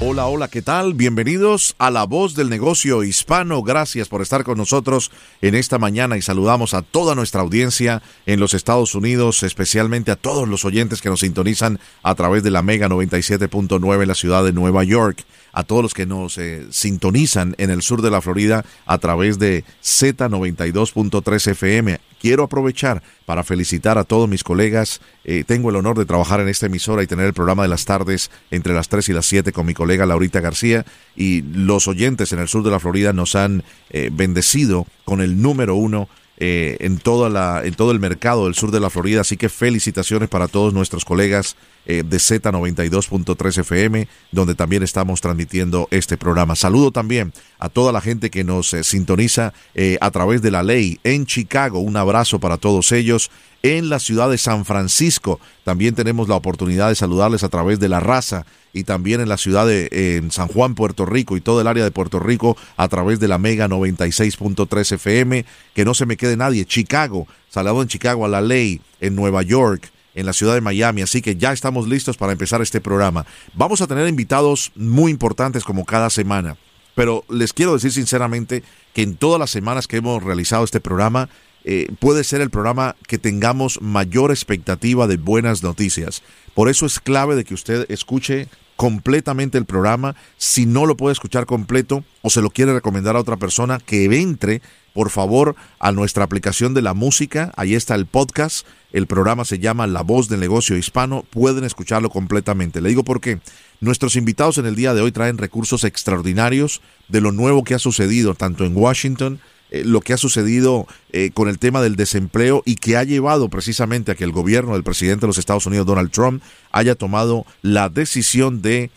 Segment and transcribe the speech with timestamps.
[0.00, 0.94] Hola, hola, ¿qué tal?
[0.94, 3.64] Bienvenidos a La Voz del Negocio Hispano.
[3.64, 5.10] Gracias por estar con nosotros
[5.42, 10.16] en esta mañana y saludamos a toda nuestra audiencia en los Estados Unidos, especialmente a
[10.16, 14.44] todos los oyentes que nos sintonizan a través de la Mega 97.9 en la ciudad
[14.44, 15.24] de Nueva York
[15.58, 19.40] a todos los que nos eh, sintonizan en el sur de la Florida a través
[19.40, 21.98] de Z92.3 FM.
[22.20, 25.00] Quiero aprovechar para felicitar a todos mis colegas.
[25.24, 27.86] Eh, tengo el honor de trabajar en esta emisora y tener el programa de las
[27.86, 30.86] tardes entre las 3 y las 7 con mi colega Laurita García.
[31.16, 35.42] Y los oyentes en el sur de la Florida nos han eh, bendecido con el
[35.42, 36.08] número uno
[36.40, 39.22] en, toda la, en todo el mercado del sur de la Florida.
[39.22, 45.88] Así que felicitaciones para todos nuestros colegas eh, de Z92.3 FM, donde también estamos transmitiendo
[45.90, 46.54] este programa.
[46.54, 50.62] Saludo también a toda la gente que nos eh, sintoniza eh, a través de la
[50.62, 51.80] ley en Chicago.
[51.80, 53.30] Un abrazo para todos ellos.
[53.62, 57.88] En la ciudad de San Francisco también tenemos la oportunidad de saludarles a través de
[57.88, 61.60] la raza y también en la ciudad de en San Juan, Puerto Rico y todo
[61.60, 65.44] el área de Puerto Rico a través de la Mega 96.3 FM.
[65.74, 66.64] Que no se me quede nadie.
[66.66, 71.02] Chicago, saludo en Chicago a la ley, en Nueva York, en la ciudad de Miami,
[71.02, 73.24] así que ya estamos listos para empezar este programa.
[73.54, 76.56] Vamos a tener invitados muy importantes como cada semana,
[76.98, 81.28] pero les quiero decir sinceramente que en todas las semanas que hemos realizado este programa,
[81.62, 86.24] eh, puede ser el programa que tengamos mayor expectativa de buenas noticias.
[86.54, 90.16] Por eso es clave de que usted escuche completamente el programa.
[90.38, 94.06] Si no lo puede escuchar completo o se lo quiere recomendar a otra persona, que
[94.06, 94.60] entre
[94.92, 97.52] por favor a nuestra aplicación de la música.
[97.54, 98.66] Ahí está el podcast.
[98.92, 101.24] El programa se llama La Voz del Negocio Hispano.
[101.30, 102.80] Pueden escucharlo completamente.
[102.80, 103.38] Le digo porque
[103.80, 107.78] nuestros invitados en el día de hoy traen recursos extraordinarios de lo nuevo que ha
[107.78, 109.40] sucedido tanto en Washington,
[109.70, 113.48] eh, lo que ha sucedido eh, con el tema del desempleo y que ha llevado
[113.48, 117.44] precisamente a que el gobierno del presidente de los Estados Unidos, Donald Trump, haya tomado
[117.62, 118.90] la decisión de eh,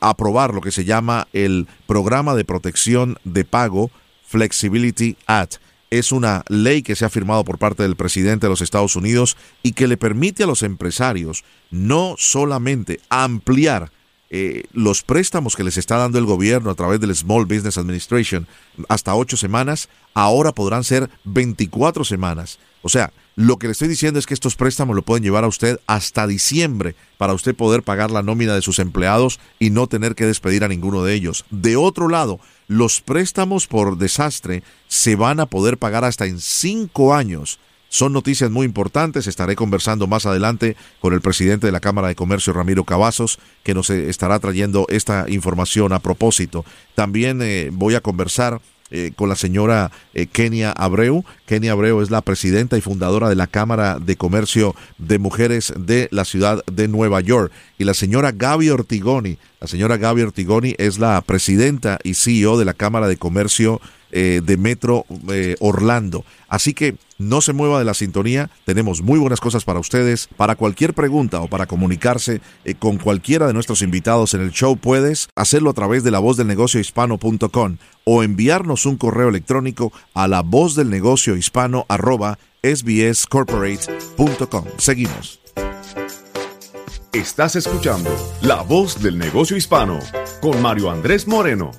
[0.00, 3.90] aprobar lo que se llama el programa de protección de pago
[4.26, 5.56] Flexibility Act.
[5.90, 9.36] Es una ley que se ha firmado por parte del presidente de los Estados Unidos
[9.62, 13.92] y que le permite a los empresarios no solamente ampliar
[14.30, 18.46] eh, los préstamos que les está dando el gobierno a través del Small Business Administration
[18.88, 22.58] hasta ocho semanas, ahora podrán ser 24 semanas.
[22.82, 25.48] O sea, lo que le estoy diciendo es que estos préstamos lo pueden llevar a
[25.48, 30.14] usted hasta diciembre para usted poder pagar la nómina de sus empleados y no tener
[30.14, 31.44] que despedir a ninguno de ellos.
[31.50, 37.14] De otro lado, los préstamos por desastre se van a poder pagar hasta en cinco
[37.14, 37.58] años.
[37.96, 39.26] Son noticias muy importantes.
[39.26, 43.72] Estaré conversando más adelante con el presidente de la Cámara de Comercio, Ramiro Cavazos, que
[43.72, 46.66] nos estará trayendo esta información a propósito.
[46.94, 51.24] También eh, voy a conversar eh, con la señora eh, Kenia Abreu.
[51.46, 56.08] Kenia Abreu es la presidenta y fundadora de la Cámara de Comercio de Mujeres de
[56.10, 57.50] la ciudad de Nueva York.
[57.78, 59.38] Y la señora Gaby Ortigoni.
[59.58, 63.80] La señora Gaby Ortigoni es la presidenta y CEO de la Cámara de Comercio
[64.12, 66.24] eh, de Metro eh, Orlando.
[66.48, 70.28] Así que no se mueva de la sintonía, tenemos muy buenas cosas para ustedes.
[70.36, 74.76] Para cualquier pregunta o para comunicarse eh, con cualquiera de nuestros invitados en el show,
[74.76, 79.92] puedes hacerlo a través de la voz del negocio hispano.com o enviarnos un correo electrónico
[80.14, 82.38] a la voz del negocio hispano arroba.
[84.78, 85.40] Seguimos.
[87.12, 88.10] Estás escuchando
[88.42, 90.00] La Voz del Negocio Hispano
[90.42, 91.70] con Mario Andrés Moreno.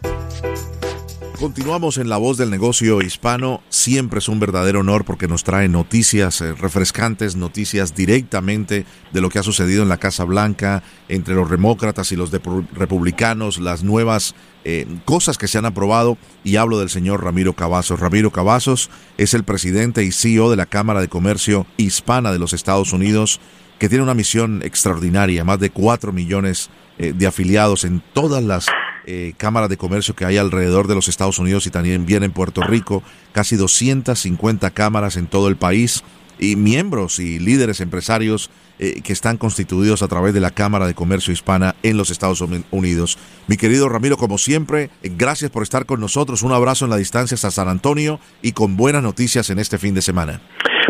[1.39, 3.61] Continuamos en La Voz del Negocio Hispano.
[3.69, 9.29] Siempre es un verdadero honor porque nos trae noticias eh, refrescantes, noticias directamente de lo
[9.29, 14.33] que ha sucedido en la Casa Blanca entre los demócratas y los republicanos, las nuevas
[14.63, 16.17] eh, cosas que se han aprobado.
[16.44, 18.00] Y hablo del señor Ramiro Cavazos.
[18.00, 18.89] Ramiro Cavazos
[19.19, 23.39] es el presidente y CEO de la Cámara de Comercio Hispana de los Estados Unidos,
[23.77, 28.65] que tiene una misión extraordinaria, más de 4 millones eh, de afiliados en todas las
[29.07, 32.33] eh, cámaras de comercio que hay alrededor de los Estados Unidos y también viene en
[32.33, 36.04] Puerto Rico, casi 250 cámaras en todo el país
[36.39, 38.50] y miembros y líderes empresarios
[38.80, 42.44] eh, que están constituidos a través de la Cámara de Comercio Hispana en los Estados
[42.69, 43.18] Unidos.
[43.48, 46.44] Mi querido Ramiro, como siempre, eh, gracias por estar con nosotros.
[46.44, 49.94] Un abrazo en la distancia hasta San Antonio y con buenas noticias en este fin
[49.95, 50.42] de semana.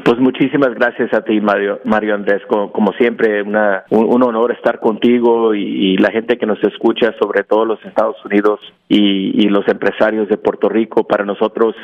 [0.07, 2.41] Pues muchísimas gracias a ti, Mario, Mario Andrés.
[2.47, 7.65] Como, siempre, una, un, honor estar contigo y, la gente que nos escucha, sobre todo
[7.65, 11.03] los Estados Unidos y, los empresarios de Puerto Rico.
[11.03, 11.75] Para nosotros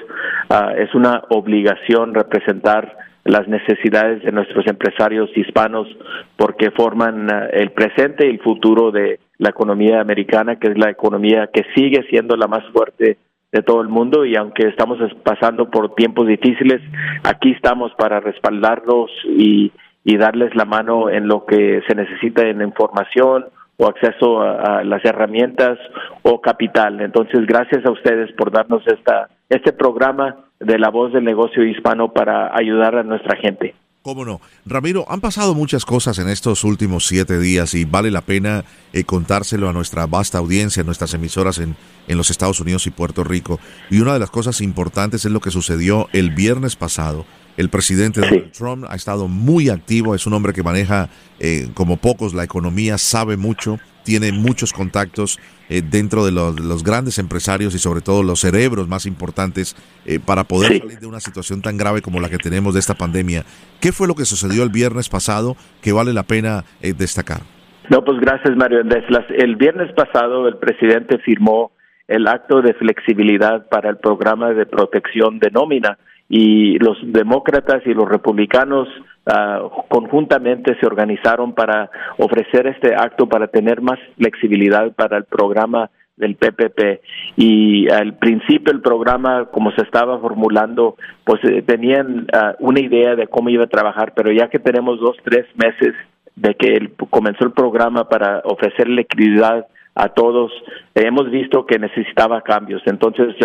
[0.50, 5.90] ah, es una obligación representar las necesidades de nuestros empresarios hispanos
[6.38, 10.90] porque forman ah, el presente y el futuro de la economía americana, que es la
[10.90, 13.18] economía que sigue siendo la más fuerte
[13.54, 16.82] de todo el mundo y aunque estamos pasando por tiempos difíciles,
[17.24, 19.72] aquí estamos para respaldarlos y,
[20.06, 23.46] darles la mano en lo que se necesita en información
[23.78, 25.78] o acceso a, las herramientas
[26.24, 27.02] o capital.
[27.02, 32.12] Entonces, gracias a ustedes por darnos esta este programa de la voz del negocio hispano
[32.12, 33.76] para ayudar a nuestra gente.
[34.04, 34.42] Cómo no.
[34.66, 39.06] Ramiro, han pasado muchas cosas en estos últimos siete días y vale la pena eh,
[39.06, 41.78] contárselo a nuestra vasta audiencia, a nuestras emisoras en,
[42.10, 43.62] en los Estados Unidos y Puerto Rico.
[43.90, 47.26] Y una de las cosas importantes es lo que sucedió el viernes pasado.
[47.56, 51.10] El presidente Donald Trump ha estado muy activo, es un hombre que maneja
[51.40, 55.40] eh, como pocos la economía, sabe mucho tiene muchos contactos
[55.70, 59.76] eh, dentro de los, grandes empresarios y sobre todo los cerebros más importantes
[60.06, 62.94] eh, para poder salir de una situación tan grave como la que tenemos de esta
[62.94, 63.44] pandemia.
[63.80, 67.42] ¿Qué fue lo que sucedió el viernes pasado que vale la pena eh, destacar?
[67.90, 69.06] No, pues gracias Mario Andrés.
[69.38, 71.72] el viernes pasado el presidente firmó
[72.08, 75.98] el acto de flexibilidad para el programa de protección de nómina
[76.30, 78.88] y los demócratas y los republicanos
[79.26, 85.90] Ah, conjuntamente se organizaron para ofrecer este acto para tener más flexibilidad para el programa
[86.18, 87.00] del PPP
[87.38, 93.16] y al principio el programa como se estaba formulando pues eh, tenían ah, una idea
[93.16, 95.94] de cómo iba a trabajar pero ya que tenemos dos tres meses
[96.36, 100.52] de que comenzó el programa para ofrecer liquididad a todos.
[100.96, 102.82] Hemos visto que necesitaba cambios.
[102.86, 103.36] Entonces,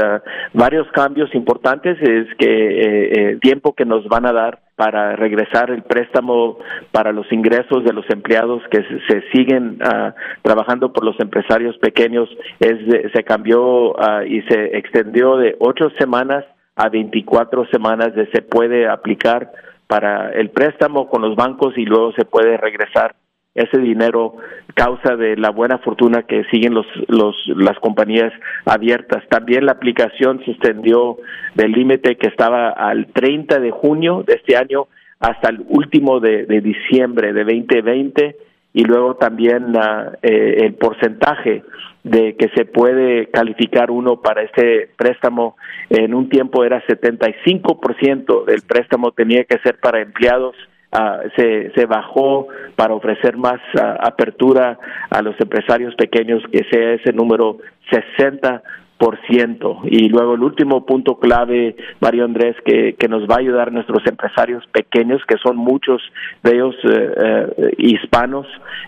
[0.52, 5.70] varios cambios importantes es que eh, eh, tiempo que nos van a dar para regresar
[5.70, 6.58] el préstamo
[6.92, 10.12] para los ingresos de los empleados que se, siguen uh,
[10.42, 12.28] trabajando por los empresarios pequeños
[12.60, 12.78] es
[13.12, 16.44] se cambió uh, y se extendió de ocho semanas
[16.76, 19.50] a 24 semanas de se puede aplicar
[19.88, 23.16] para el préstamo con los bancos y luego se puede regresar
[23.62, 24.37] ese dinero
[24.75, 28.32] causa de la buena fortuna que siguen los, los, las compañías
[28.64, 29.25] abiertas.
[29.28, 31.16] También la aplicación se extendió
[31.55, 34.87] del límite que estaba al 30 de junio de este año
[35.20, 38.37] hasta el último de, diciembre de 2020
[38.75, 41.64] y luego también uh, eh, el porcentaje
[42.05, 45.56] de que se puede calificar uno para este préstamo
[45.90, 50.55] en un tiempo era 75% del préstamo tenía que ser para empleados
[50.90, 54.79] Ah, se, se bajó para ofrecer más ah, apertura
[55.11, 57.58] a los empresarios pequeños, que sea ese número
[57.90, 58.62] 60
[58.99, 59.81] por ciento.
[59.85, 64.05] Y luego el último punto clave, Mario Andrés, que, que nos va a ayudar nuestros
[64.06, 66.02] empresarios pequeños, que son muchos
[66.43, 67.12] de ellos eh,
[67.56, 68.46] eh, hispanos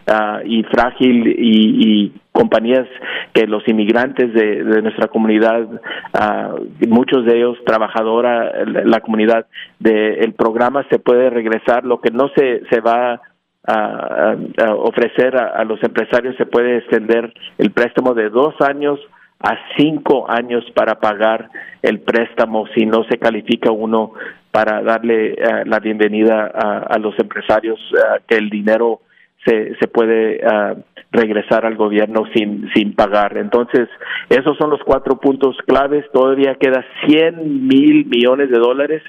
[0.09, 2.87] ah, y frágil y, compañías
[3.33, 9.47] que los inmigrantes de, nuestra comunidad, uh, muchos de ellos trabajadora, la comunidad
[9.79, 13.21] del programa se puede regresar, lo que no se, se va
[13.67, 14.37] a,
[14.79, 18.99] ofrecer a, a, los empresarios se puede extender el préstamo de dos años
[19.41, 21.51] a cinco años para pagar
[21.83, 24.13] el préstamo si no se califica uno
[24.51, 29.01] para darle eh, la bienvenida a, los empresarios eh, que el dinero
[29.45, 30.75] se, se puede eh,
[31.13, 33.37] regresar al gobierno sin, sin pagar.
[33.37, 33.89] Entonces,
[34.29, 36.05] esos son los cuatro puntos claves.
[36.13, 39.03] Todavía queda 100 mil millones de dólares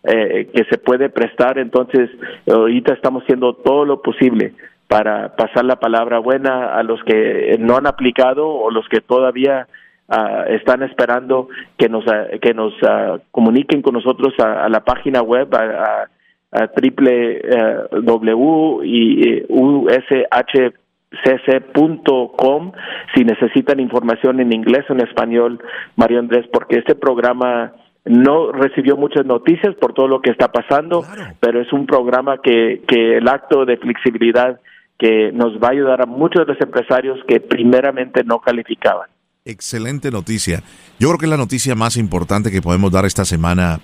[0.00, 1.58] que se puede prestar.
[1.58, 2.08] Entonces,
[2.46, 4.54] ahorita estamos haciendo todo lo posible
[4.88, 9.68] para pasar la palabra buena a los que no han aplicado o los que todavía
[10.08, 15.20] ah, están esperando que nos ah, que nos ah, comuniquen con nosotros a, la página
[15.20, 16.08] web a,
[16.74, 17.42] triple
[18.02, 19.44] w y
[23.14, 25.60] si necesitan información en inglés o en español
[25.96, 27.72] Mario Andrés porque este programa
[28.04, 31.04] no recibió muchas noticias por todo lo que está pasando,
[31.40, 34.60] pero es un programa que, que el acto de flexibilidad
[34.98, 39.08] que nos va a ayudar a muchos de los empresarios que primeramente no calificaban.
[39.44, 40.62] Excelente noticia.
[40.98, 43.78] Yo creo que es la noticia más importante que podemos dar esta semana,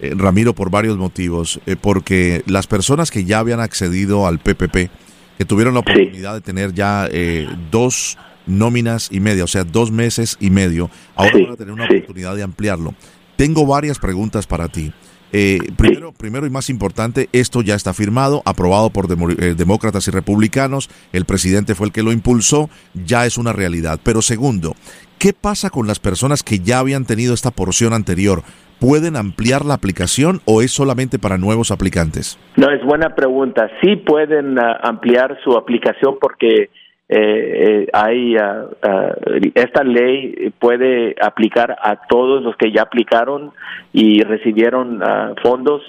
[0.00, 1.60] eh, Ramiro, por varios motivos.
[1.66, 4.90] Eh, porque las personas que ya habían accedido al PPP,
[5.38, 9.90] que tuvieron la oportunidad de tener ya eh, dos nóminas y media, o sea, dos
[9.90, 12.94] meses y medio, ahora van a tener una oportunidad de ampliarlo.
[13.36, 14.92] Tengo varias preguntas para ti.
[15.32, 20.10] Eh, primero, primero y más importante, esto ya está firmado, aprobado por eh, demócratas y
[20.10, 24.00] republicanos, el presidente fue el que lo impulsó, ya es una realidad.
[24.02, 24.74] Pero segundo,
[25.18, 28.42] ¿qué pasa con las personas que ya habían tenido esta porción anterior?
[28.80, 32.38] ¿Pueden ampliar la aplicación o es solamente para nuevos aplicantes?
[32.56, 33.68] No, es buena pregunta.
[33.82, 36.70] Sí pueden ah, ampliar su aplicación porque
[37.10, 38.66] eh, eh, hay ah,
[39.54, 43.52] esta ley puede aplicar a todos los que ya aplicaron
[43.94, 45.80] y recibieron ah, fondos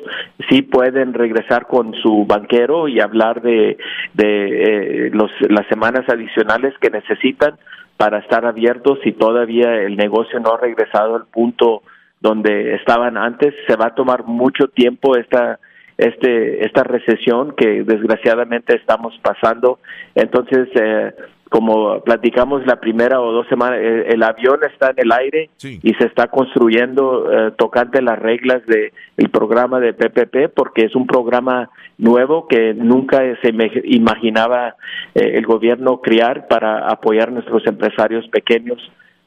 [0.49, 3.77] sí pueden regresar con su banquero y hablar de,
[4.13, 7.55] de eh, los, las semanas adicionales que necesitan
[7.97, 11.81] para estar abiertos si todavía el negocio no ha regresado al punto
[12.19, 13.53] donde estaban antes.
[13.67, 15.59] Se va a tomar mucho tiempo esta
[15.97, 19.79] este esta recesión que desgraciadamente estamos pasando.
[20.15, 21.13] Entonces eh,
[21.49, 25.93] como platicamos la primera o dos semanas eh, el, avión está en el aire y
[25.95, 31.05] se está construyendo eh, tocante las reglas de el programa de PPP porque es un
[31.05, 34.75] programa nuevo que nunca se imaginaba
[35.15, 38.79] el gobierno crear para apoyar a nuestros empresarios pequeños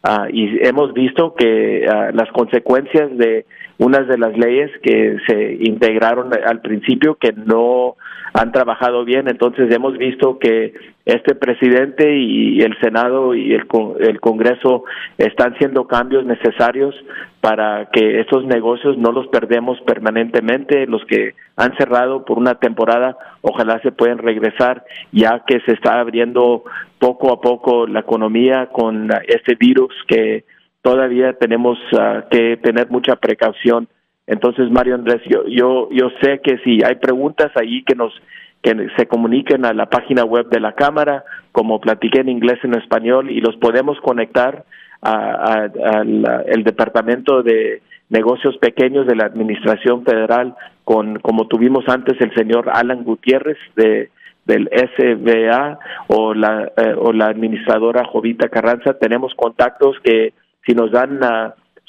[0.04, 3.46] Ah, y hemos visto que ah, las consecuencias de
[3.78, 7.96] unas de las leyes que se integraron al principio que no
[8.34, 10.72] han trabajado bien, entonces hemos visto que
[11.04, 13.66] este presidente y el Senado y el,
[14.00, 14.84] el Congreso
[15.18, 16.94] están haciendo cambios necesarios
[17.40, 23.18] para que estos negocios no los perdemos permanentemente, los que han cerrado por una temporada,
[23.42, 26.64] ojalá se puedan regresar ya que se está abriendo
[26.98, 30.44] poco a poco la economía con este virus que
[30.82, 33.88] todavía tenemos ah, que tener mucha precaución.
[34.26, 38.12] Entonces, Mario Andrés, yo, yo, yo sé que si hay preguntas ahí que nos
[38.62, 42.74] que se comuniquen a la página web de la Cámara, como platiqué en inglés en
[42.74, 44.64] español, y los podemos conectar
[45.00, 52.32] al el Departamento de Negocios Pequeños de la Administración Federal, con como tuvimos antes el
[52.34, 54.10] señor Alan Gutiérrez de
[54.44, 60.32] del SBA o la, eh, o la administradora Jovita Carranza, tenemos contactos que
[60.66, 61.20] si nos dan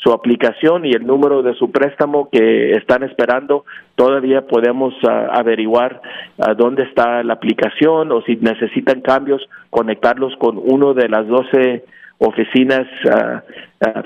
[0.04, 3.64] su aplicación y el número de su préstamo que están esperando,
[3.96, 6.02] todavía podemos ah, averiguar
[6.40, 11.86] ah, dónde está la aplicación o si necesitan cambios, conectarlos con uno de las 12
[12.18, 13.44] oficinas ah,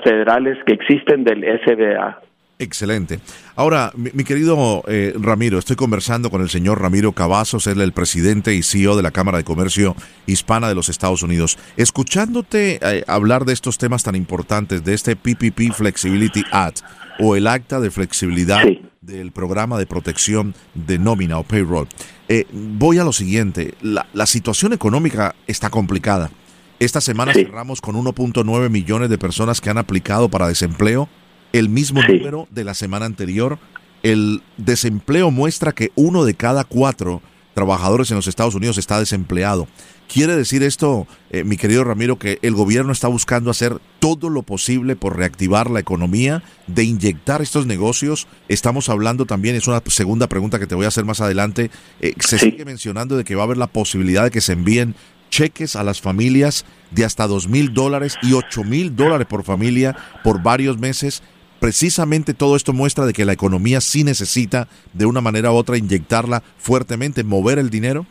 [0.04, 2.27] federales que existen del SBA.
[2.60, 3.20] Excelente.
[3.54, 7.92] Ahora, mi, querido eh, Ramiro, estoy conversando con el señor Ramiro Cavazos, él es el
[7.92, 9.94] presidente y CEO de la Cámara de Comercio
[10.26, 11.56] Hispana de los Estados Unidos.
[11.76, 16.80] Escuchándote eh, hablar de estos temas tan importantes, de este PPP Flexibility Act
[17.20, 18.64] o el acta de flexibilidad
[19.00, 21.86] del programa de protección de nómina o payroll,
[22.26, 23.74] eh, voy a lo siguiente.
[23.82, 26.32] La, situación económica está complicada.
[26.80, 31.08] Esta semana cerramos con 1.9 millones de personas que han aplicado para desempleo
[31.52, 33.58] el mismo número de la semana anterior.
[34.02, 37.22] El desempleo muestra que uno de cada cuatro
[37.54, 39.66] trabajadores en los Estados Unidos está desempleado.
[40.06, 44.42] ¿Quiere decir esto, eh, mi querido Ramiro, que el gobierno está buscando hacer todo lo
[44.42, 48.28] posible por reactivar la economía, de inyectar estos negocios?
[48.48, 52.14] Estamos hablando también, es una segunda pregunta que te voy a hacer más adelante, eh,
[52.20, 54.94] se sigue mencionando de que va a haber la posibilidad de que se envíen
[55.30, 59.96] cheques a las familias de hasta dos mil dólares y ocho mil dólares por familia
[60.24, 61.22] por varios meses
[61.60, 65.76] precisamente todo esto muestra de que la economía sí necesita de una manera u otra
[65.76, 68.06] inyectarla fuertemente, mover el dinero?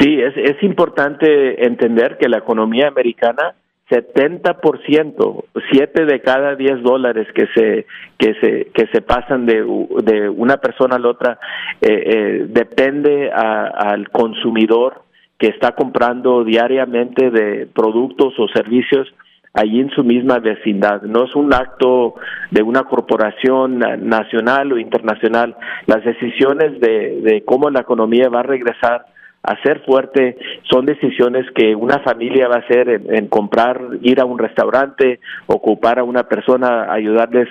[0.00, 3.54] Sí, es, importante entender que la economía americana
[3.88, 7.86] 70%, 7 de cada 10 dólares que se
[8.18, 9.64] que se que se pasan de,
[10.02, 11.38] de una persona a la otra
[11.80, 15.02] eh, eh, depende al consumidor
[15.38, 19.08] que está comprando diariamente de productos o servicios
[19.56, 21.02] allí en su misma vecindad.
[21.02, 22.14] No es un acto
[22.50, 25.56] de una corporación nacional o internacional.
[25.86, 29.06] Las decisiones de, de cómo la economía va a regresar
[29.42, 30.36] a ser fuerte
[30.70, 36.00] son decisiones que una familia va a hacer en comprar, ir a un restaurante, ocupar
[36.00, 37.48] a una persona, ayudarles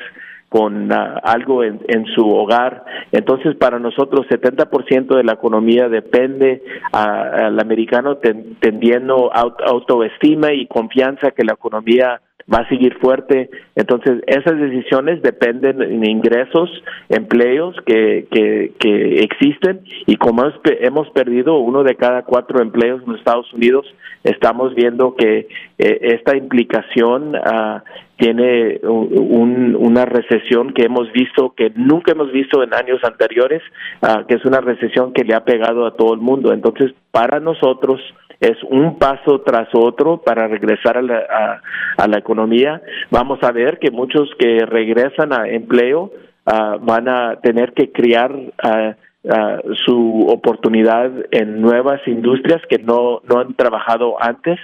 [0.56, 2.86] con ah, algo en, su hogar.
[3.12, 8.20] Entonces, para nosotros, 70% de la economía depende al americano
[8.62, 12.22] tendiendo autoestima y confianza que la economía
[12.52, 13.50] va a seguir fuerte.
[13.76, 16.70] Entonces, esas decisiones dependen de ingresos,
[17.10, 20.44] empleos que, que, que existen y como
[20.80, 23.86] hemos perdido uno de cada cuatro empleos en Estados Unidos,
[24.24, 25.48] estamos viendo que
[25.78, 27.80] eh, esta implicación uh,
[28.18, 33.62] tiene un, una recesión que hemos visto, que nunca hemos visto en años anteriores,
[34.02, 36.54] uh, que es una recesión que le ha pegado a todo el mundo.
[36.54, 38.00] Entonces, para nosotros,
[38.40, 41.62] es un paso tras otro para regresar a la,
[41.98, 42.82] a, la economía.
[43.10, 46.12] Vamos a ver que muchos que regresan a empleo
[46.46, 48.96] ah, van a tener que criar ah,
[49.30, 54.60] ah, su oportunidad en nuevas industrias que no, no han trabajado antes.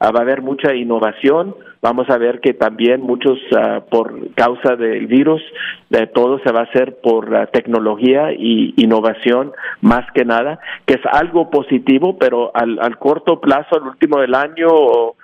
[0.00, 5.06] va a haber mucha innovación, vamos a ver que también muchos uh, por causa del
[5.06, 5.42] virus
[5.90, 10.94] de todo se va a hacer por uh, tecnología y innovación más que nada que
[10.94, 15.14] es algo positivo pero al, al corto plazo al último del año uh,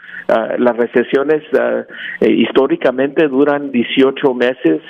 [0.58, 1.42] las recesiones
[2.20, 4.80] históricamente duran 18 meses.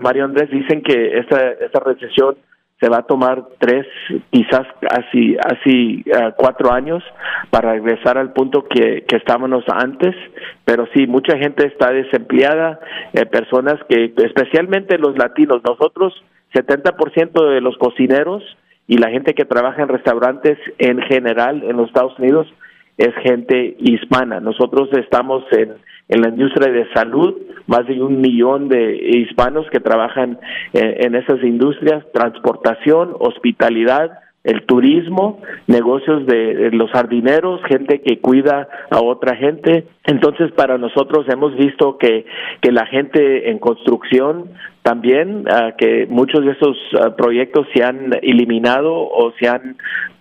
[0.00, 2.34] Mario Andrés dicen que esta esta recesión
[2.82, 3.86] se va a tomar tres,
[4.30, 7.02] quizás así, así uh, cuatro años
[7.50, 10.16] para regresar al punto que, que estábamos antes,
[10.64, 12.80] pero sí, mucha gente está desempleada,
[13.12, 16.12] eh, personas que, especialmente los latinos, nosotros,
[16.54, 18.42] 70% de los cocineros
[18.88, 22.52] y la gente que trabaja en restaurantes en general en los Estados Unidos
[22.98, 24.40] es gente hispana.
[24.40, 25.74] Nosotros estamos en
[26.12, 27.34] en la industria de salud,
[27.66, 30.38] más de un millón de hispanos que trabajan
[30.74, 38.68] eh, en, esas industrias, transportación, hospitalidad, el turismo, negocios de, los jardineros, gente que cuida
[38.90, 39.86] a otra gente.
[40.04, 42.26] Entonces, para nosotros hemos visto que,
[42.60, 44.50] que la gente en construcción
[44.82, 49.76] también, ah, que muchos de esos ah, proyectos se han eliminado o se han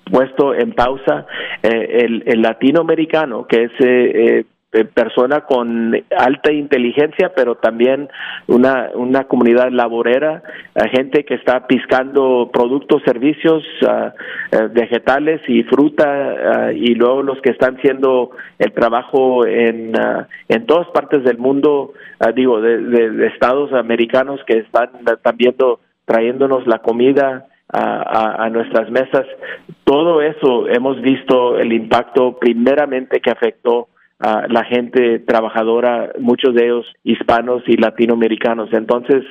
[0.05, 1.25] puesto en pausa.
[1.63, 8.09] Eh, el, el, latinoamericano, que es eh, eh, persona con alta inteligencia, pero también
[8.47, 10.43] una, una comunidad laborera,
[10.91, 17.77] gente que está piscando productos, servicios, eh, vegetales y fruta, y luego los que están
[17.77, 19.93] haciendo el trabajo en,
[20.47, 21.93] en todas partes del mundo,
[22.35, 24.89] digo, de, de, estados americanos que están
[25.21, 25.55] también
[26.05, 29.25] trayéndonos la comida, a, a, nuestras mesas.
[29.83, 33.87] Todo eso hemos visto el impacto primeramente que afectó
[34.21, 38.71] la gente trabajadora, muchos de ellos hispanos y latinoamericanos.
[38.71, 39.23] Entonces,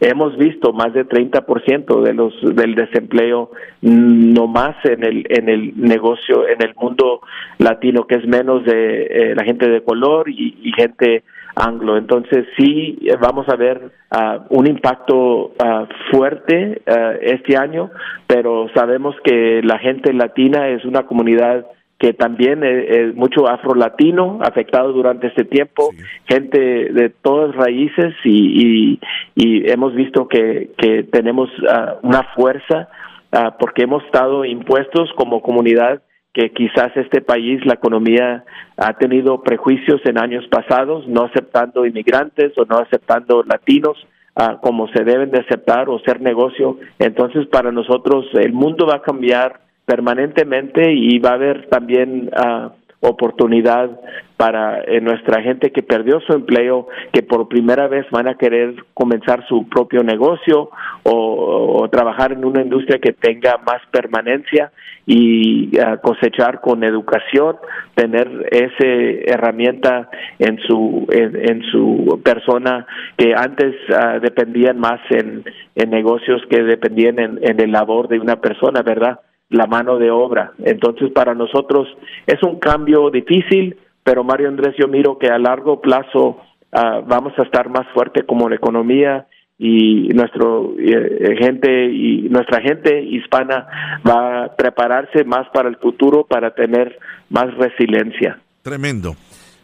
[0.00, 3.50] hemos visto más de 30% de los del desempleo
[3.82, 7.20] no más en el en el negocio en el mundo
[7.58, 11.24] latino, que es menos de eh, la gente de color y, gente
[11.56, 11.96] anglo.
[11.96, 17.90] Entonces, sí vamos a ver uh, un impacto uh, fuerte uh, este año,
[18.26, 21.66] pero sabemos que la gente latina es una comunidad
[21.98, 25.90] que también es, mucho afro-latino afectado durante este tiempo,
[26.26, 29.00] gente de todas raíces y,
[29.34, 32.88] y, hemos visto que, que tenemos ah, una fuerza
[33.32, 38.44] ah, porque hemos estado impuestos como comunidad que quizás este país, la economía
[38.76, 43.96] ha tenido prejuicios en años pasados, no aceptando inmigrantes o no aceptando latinos
[44.36, 46.78] ah, como se deben de aceptar o ser negocio.
[47.00, 52.68] Entonces, para nosotros el mundo va a cambiar permanentemente y va a haber también uh,
[53.00, 53.88] oportunidad
[54.36, 58.74] para eh, nuestra gente que perdió su empleo, que por primera vez van a querer
[58.92, 60.70] comenzar su propio negocio
[61.04, 64.70] o, trabajar en una industria que tenga más permanencia
[65.06, 65.70] y
[66.02, 67.56] cosechar con educación,
[67.94, 68.84] tener esa
[69.32, 76.62] herramienta en su en, su persona que antes uh, dependían más en, en negocios que
[76.62, 79.18] dependían en, en el labor de una persona, ¿verdad?
[79.50, 80.52] La mano de obra.
[80.64, 81.88] Entonces, para nosotros
[82.26, 86.38] es un cambio difícil, pero Mario Andrés, yo miro que a largo plazo
[86.72, 89.26] ah, vamos a estar más fuerte como la economía
[89.58, 93.66] y nuestro eh, gente y nuestra gente hispana
[94.06, 98.38] va a prepararse más para el futuro para tener más resiliencia.
[98.62, 99.16] Tremendo.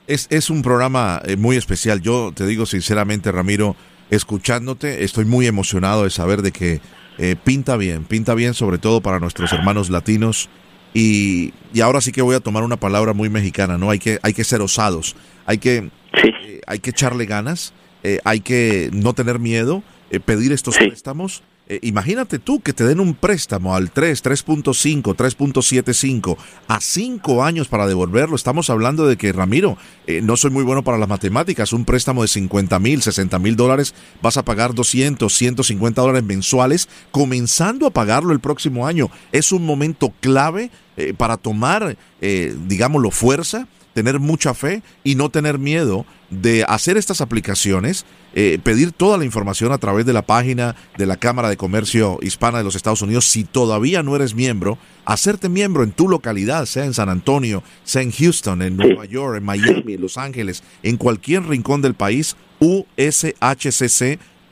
[0.07, 2.01] Es, es un programa eh, muy especial.
[2.01, 3.77] Yo te digo sinceramente, Ramiro,
[4.11, 6.81] escuchándote, estoy muy emocionado de saber de que
[7.19, 10.49] eh, pinta bien, pinta bien sobre todo para nuestros hermanos latinos.
[10.93, 13.91] Y, y, ahora sí que voy a tomar una palabra muy mexicana, ¿no?
[13.91, 17.73] Hay que, hay que ser osados, hay que, eh, hay que echarle ganas,
[18.05, 19.83] eh, hay que no tener miedo,
[20.25, 26.37] pedir estos préstamos eh, imagínate tú que te den un préstamo al 3, 3.5, 3.75
[26.69, 28.37] a 5 años para devolverlo.
[28.37, 31.73] Estamos hablando de que, Ramiro, eh, no soy muy bueno para las matemáticas.
[31.73, 36.89] Un préstamo de 50 mil, 60 mil dólares, vas a pagar 200, 150 dólares mensuales,
[37.11, 39.11] comenzando a pagarlo el próximo año.
[39.33, 45.59] Es un momento clave eh, para tomar, digámoslo, fuerza tener mucha fe y no tener
[45.59, 48.05] miedo de hacer estas aplicaciones,
[48.35, 52.19] eh, pedir toda la información a través de la página de la Cámara de Comercio
[52.21, 53.27] Hispana de los Estados Unidos.
[53.27, 58.03] Si todavía no eres miembro, hacerte miembro en tu localidad, sea en San Antonio, sea
[58.03, 62.37] en Houston, en Nueva York, en Miami, en Los Ángeles, en cualquier rincón del país,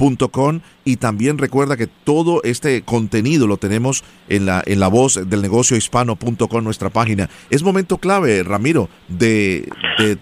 [0.03, 5.29] ushcc.org y también recuerda que todo este contenido lo tenemos en la, en la voz
[5.29, 7.29] del negocio hispano.com, nuestra página.
[7.51, 9.69] Es momento clave, Ramiro, de,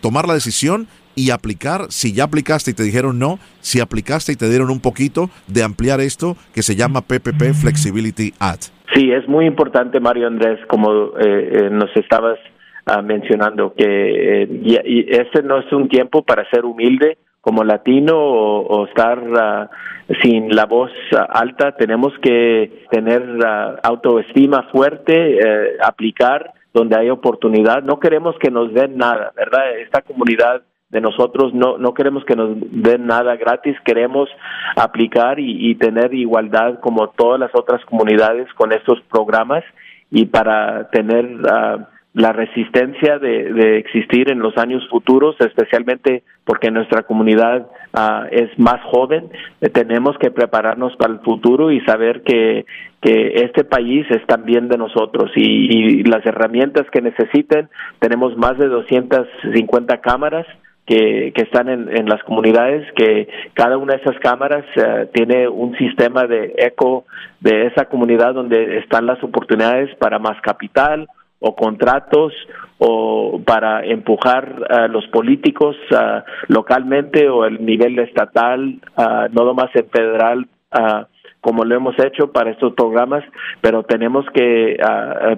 [0.01, 4.37] tomar la decisión y aplicar, si ya aplicaste y te dijeron no, si aplicaste y
[4.37, 8.64] te dieron un poquito, de ampliar esto que se llama PPP Flexibility Act.
[8.95, 11.21] Sí, es muy importante, Mario Andrés, como eh,
[11.53, 12.38] eh, nos estabas
[12.87, 13.85] ah, mencionando, que
[14.43, 20.14] eh, y, este no es un tiempo para ser humilde, como latino o, estar uh,
[20.22, 20.90] sin la voz
[21.29, 27.83] alta, tenemos que tener uh, autoestima fuerte, eh, aplicar donde hay oportunidad.
[27.83, 29.79] No queremos que nos den nada, ¿verdad?
[29.79, 34.29] Esta comunidad de nosotros no, no queremos que nos den nada gratis, queremos
[34.76, 39.64] aplicar y, y tener igualdad como todas las otras comunidades con estos programas
[40.11, 41.26] y para tener
[42.12, 48.83] la resistencia de, existir en los años futuros, especialmente porque nuestra comunidad uh, es más
[48.83, 52.66] joven, eh, tenemos que prepararnos para el futuro y saber que,
[53.01, 55.31] que este país es también de nosotros.
[55.37, 57.68] Y, las herramientas que necesiten,
[58.01, 60.46] tenemos más de 250 cámaras
[60.87, 65.46] que, que, están en, en, las comunidades, que cada una de esas cámaras uh, tiene
[65.46, 67.05] un sistema de eco
[67.38, 71.07] de esa comunidad donde están las oportunidades para más capital
[71.40, 72.33] o contratos
[72.79, 79.70] o para empujar a los políticos uh, localmente o el nivel estatal, uh, no nomás
[79.74, 81.05] en federal, uh,
[81.42, 83.24] como lo hemos hecho para estos programas,
[83.62, 84.76] pero tenemos que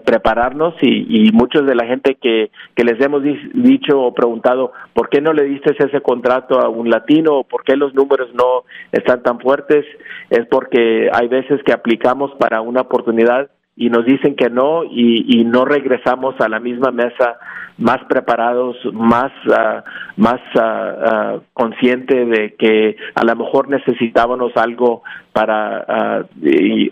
[0.04, 5.08] prepararnos y, y, muchos de la gente que, que les hemos dicho o preguntado, ¿por
[5.08, 8.64] qué no le diste ese contrato a un latino o por qué los números no
[8.90, 9.86] están tan fuertes?
[10.28, 15.44] Es porque hay veces que aplicamos para una oportunidad y nos dicen que no y,
[15.44, 17.38] no regresamos a la misma mesa
[17.78, 19.80] más preparados, más uh,
[20.16, 26.26] más uh, consciente de que a lo mejor necesitábamos algo para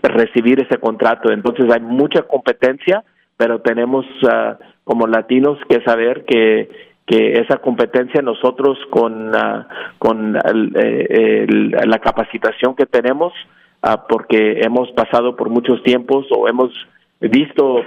[0.01, 1.31] recibir ese contrato.
[1.31, 3.03] Entonces hay mucha competencia,
[3.37, 4.05] pero tenemos
[4.83, 6.69] como latinos que saber que
[7.05, 9.31] que esa competencia nosotros con
[9.99, 13.33] con la capacitación que tenemos
[13.81, 16.71] Ah, porque hemos pasado por muchos tiempos o hemos
[17.19, 17.81] visto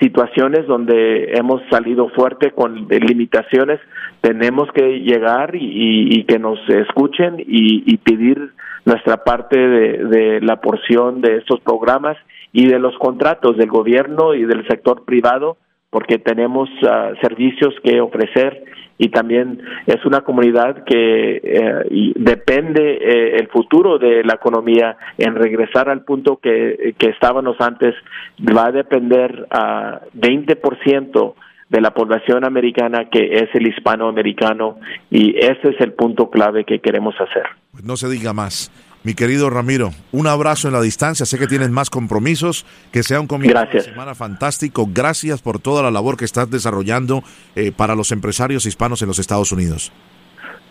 [0.00, 3.80] situaciones donde hemos salido fuerte con limitaciones,
[4.20, 8.52] tenemos que llegar y, que nos escuchen y, pedir
[8.84, 12.16] nuestra parte de, de, la porción de estos programas
[12.52, 15.56] y de los contratos del gobierno y del sector privado,
[15.92, 18.64] porque tenemos uh, servicios que ofrecer
[18.96, 25.34] y también es una comunidad que eh, depende eh, el futuro de la economía en
[25.34, 27.94] regresar al punto que, que estábamos antes
[28.40, 31.34] va a depender a 20%
[31.68, 34.78] de la población americana que es el hispanoamericano
[35.10, 37.44] y ese es el punto clave que queremos hacer.
[37.70, 38.70] Pues no se diga más.
[39.04, 41.26] Mi querido Ramiro, un abrazo en la distancia.
[41.26, 42.64] Sé que tienes más compromisos.
[42.92, 44.88] Que sea un comienzo de semana fantástico.
[44.92, 47.24] Gracias por toda la labor que estás desarrollando
[47.56, 49.92] eh, para los empresarios hispanos en los Estados Unidos.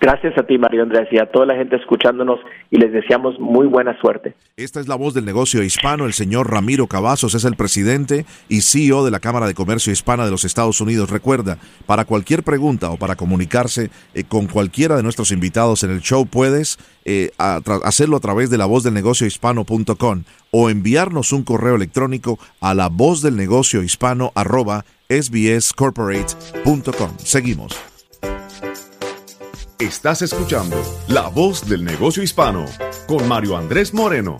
[0.01, 2.39] Gracias a ti, Mario Andrés, y a toda la gente escuchándonos
[2.71, 4.33] y les deseamos muy buena suerte.
[4.57, 6.05] Esta es la voz del negocio hispano.
[6.05, 10.25] El señor Ramiro Cavazos es el presidente y CEO de la Cámara de Comercio Hispana
[10.25, 11.11] de los Estados Unidos.
[11.11, 16.01] Recuerda, para cualquier pregunta o para comunicarse eh, con cualquiera de nuestros invitados en el
[16.01, 21.43] show, puedes eh, hacerlo a través de la voz del negocio hispano.com o enviarnos un
[21.43, 27.17] correo electrónico a la voz del negocio hispano arroba sbscorporate.com.
[27.17, 27.75] Seguimos.
[29.81, 32.65] Estás escuchando La Voz del Negocio Hispano
[33.07, 34.37] con Mario Andrés Moreno.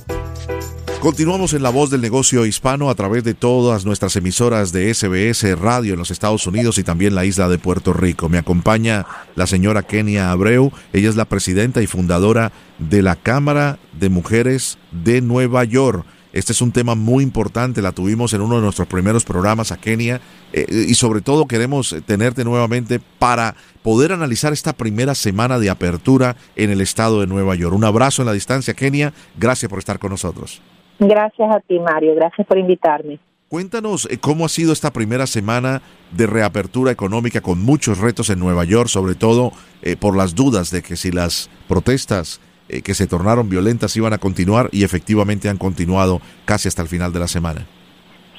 [1.02, 5.60] Continuamos en La Voz del Negocio Hispano a través de todas nuestras emisoras de SBS
[5.60, 8.30] Radio en los Estados Unidos y también la isla de Puerto Rico.
[8.30, 10.72] Me acompaña la señora Kenia Abreu.
[10.94, 16.06] Ella es la presidenta y fundadora de la Cámara de Mujeres de Nueva York.
[16.34, 19.78] Este es un tema muy importante, la tuvimos en uno de nuestros primeros programas a
[19.78, 20.22] Kenia
[20.54, 26.36] eh, y sobre todo queremos tenerte nuevamente para poder analizar esta primera semana de apertura
[26.56, 27.76] en el estado de Nueva York.
[27.76, 29.14] Un abrazo en la distancia, Kenia.
[29.40, 30.62] Gracias por estar con nosotros.
[31.02, 32.14] Gracias a ti, Mario.
[32.14, 33.20] Gracias por invitarme.
[33.50, 38.38] Cuéntanos eh, cómo ha sido esta primera semana de reapertura económica con muchos retos en
[38.38, 42.94] Nueva York, sobre todo eh, por las dudas de que si las protestas eh, que
[42.94, 47.20] se tornaron violentas iban a continuar y efectivamente han continuado casi hasta el final de
[47.20, 47.66] la semana.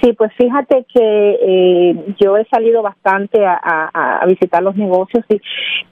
[0.02, 5.40] Sí, pues fíjate que eh, yo he salido bastante a, visitar los negocios y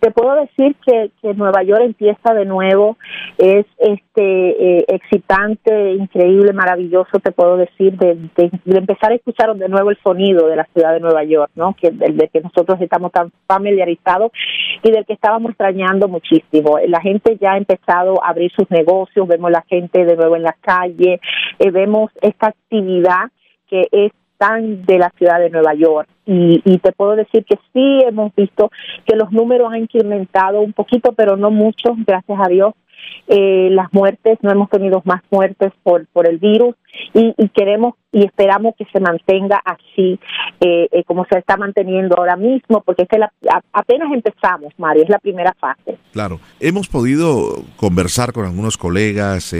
[0.00, 2.96] te puedo decir que, Nueva York empieza de nuevo,
[3.38, 8.18] es este eh, excitante, increíble, maravilloso, te puedo decir, de,
[8.66, 11.74] empezar a escuchar de nuevo el sonido de la ciudad de Nueva York, ¿no?
[11.80, 14.32] Que del, que nosotros estamos tan familiarizados
[14.82, 16.78] y del que estábamos extrañando muchísimo.
[16.88, 20.42] La gente ya ha empezado a abrir sus negocios, vemos la gente de nuevo en
[20.42, 21.20] la calle,
[21.60, 23.30] eh, vemos esta actividad
[23.70, 26.08] que es tan de la ciudad de Nueva York.
[26.24, 28.70] Y, te puedo decir que sí hemos visto
[29.04, 32.72] que los números han incrementado un poquito, pero no mucho, gracias a Dios.
[33.26, 36.74] Eh, las muertes, no hemos tenido más muertes por, por el virus
[37.12, 40.18] y, queremos y esperamos que se mantenga así
[40.60, 43.18] eh, eh, como se está manteniendo ahora mismo, porque es que
[43.72, 45.98] apenas empezamos, Mario, es la primera fase.
[46.12, 49.52] Claro, hemos podido conversar con algunos colegas,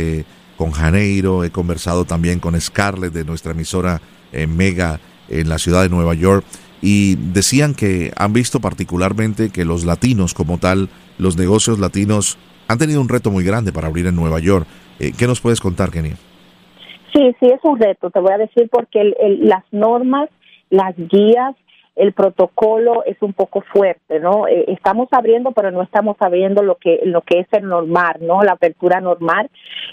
[0.61, 5.85] con Janeiro, he conversado también con Scarlett de nuestra emisora eh, Mega en la ciudad
[5.85, 6.45] de Nueva York
[6.83, 12.37] y decían que han visto particularmente que los latinos como tal, los negocios latinos
[12.69, 14.67] han tenido un reto muy grande para abrir en Nueva York.
[14.99, 16.17] Eh, ¿Qué nos puedes contar, Kenia?
[17.15, 20.29] Sí, sí, es un reto, te voy a decir, porque las normas,
[20.69, 21.57] las guías,
[21.97, 24.47] el protocolo es un poco fuerte, ¿no?
[24.47, 28.43] Eh, estamos abriendo, pero no estamos abriendo lo que lo que es el normal, ¿no?
[28.43, 29.51] La apertura normal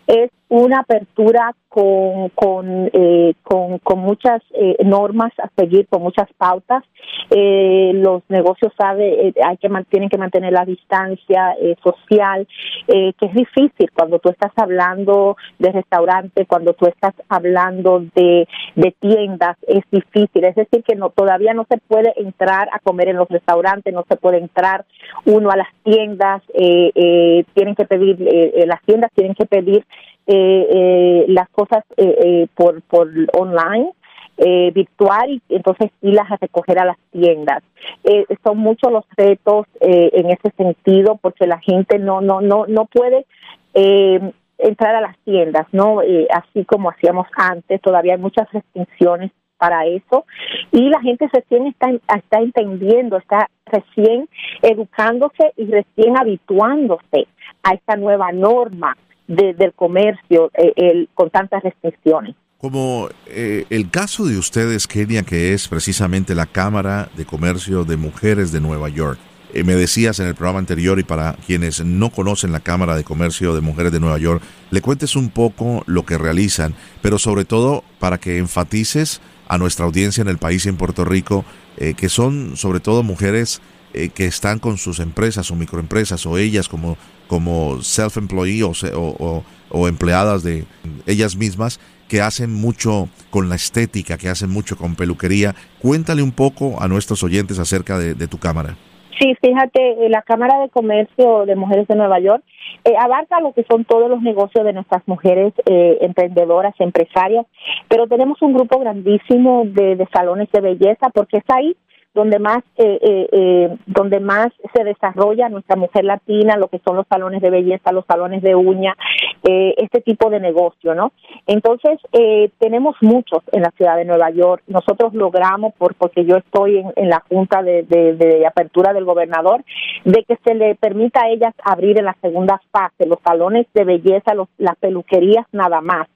[0.08, 6.28] es una apertura con con, eh, con, con, muchas eh, normas a seguir, con muchas
[6.38, 6.84] pautas.
[7.30, 12.48] Eh, los negocios sabe, hay que tienen que mantener la distancia social,
[12.88, 18.96] que es difícil cuando tú estás hablando de restaurante, cuando tú estás hablando de, de
[19.00, 20.46] tiendas, es difícil.
[20.46, 24.06] Es decir, que no todavía no se puede entrar a comer en los restaurantes, no
[24.08, 24.86] se puede entrar
[25.26, 28.18] uno a las tiendas, tienen que pedir,
[28.66, 33.92] las tiendas tienen que pedir eh, eh, las cosas eh, eh, por, por online.
[34.40, 37.64] Eh, virtual y entonces irlas a recoger a las tiendas.
[38.04, 42.68] Eh, son muchos los retos eh, en ese sentido porque la gente no no no
[42.68, 43.26] no puede
[43.74, 44.20] eh,
[44.60, 47.82] entrar a las tiendas, no así como hacíamos antes.
[47.82, 50.26] Todavía hay muchas restricciones para eso
[50.72, 54.30] y la gente recién está está entendiendo, está recién
[54.62, 57.28] educándose y recién habituándose
[57.64, 58.96] a esta nueva norma
[59.28, 62.36] del comercio eh, el, con tantas restricciones.
[62.58, 67.98] Como eh, el caso de ustedes, Kenia, que es precisamente la Cámara de Comercio de
[67.98, 69.20] Mujeres de Nueva York.
[69.54, 73.04] Eh, me decías en el programa anterior y para quienes no conocen la Cámara de
[73.04, 77.46] Comercio de Mujeres de Nueva York, le cuentes un poco lo que realizan, pero sobre
[77.46, 81.46] todo para que enfatices a nuestra audiencia en el país y en Puerto Rico,
[81.78, 83.62] que son sobre todo mujeres
[83.94, 86.98] que están con sus empresas o microempresas o ellas como
[87.28, 90.64] como self-employee o, o, empleadas de
[91.06, 95.54] ellas mismas que hacen mucho con la estética, que hacen mucho con peluquería.
[95.82, 98.76] Cuéntale un poco a nuestros oyentes acerca de, tu cámara.
[99.20, 102.44] Sí, fíjate, eh, la Cámara de Comercio de Mujeres de Nueva York
[102.86, 107.46] eh, abarca lo que son todos los negocios de nuestras mujeres eh, emprendedoras, empresarias,
[107.90, 111.76] pero tenemos un grupo grandísimo de, de, salones de belleza porque es ahí
[112.18, 116.96] donde más eh, eh, eh, donde más se desarrolla nuestra mujer latina, lo que son
[116.96, 118.98] los salones de belleza, los salones de uña,
[119.44, 121.12] eh, este tipo de negocio, ¿no?
[121.46, 124.64] Entonces eh, tenemos muchos en la ciudad de Nueva York.
[124.66, 129.64] Nosotros logramos, por porque yo estoy en, la junta de, de, apertura del gobernador,
[130.04, 133.84] de que se le permita a ellas abrir en la segunda fase los salones de
[133.84, 136.08] belleza, los, las peluquerías nada más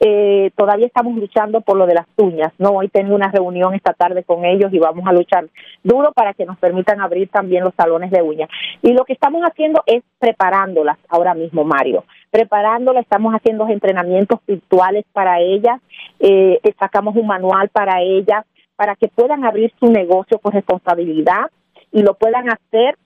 [0.00, 2.70] eh, todavía estamos luchando por lo de las uñas, ¿no?
[2.70, 5.46] Hoy tengo una reunión esta tarde con ellos y vamos a luchar
[5.82, 8.48] duro para que nos permitan abrir también los salones de uñas.
[8.82, 12.04] Y lo que estamos haciendo es preparándolas ahora mismo, Mario.
[12.30, 15.80] Preparándolas, estamos haciendo entrenamientos virtuales para ellas,
[16.20, 18.44] eh, sacamos un manual para ellas,
[18.76, 21.50] para que puedan abrir su negocio con responsabilidad
[21.92, 22.96] y lo puedan hacer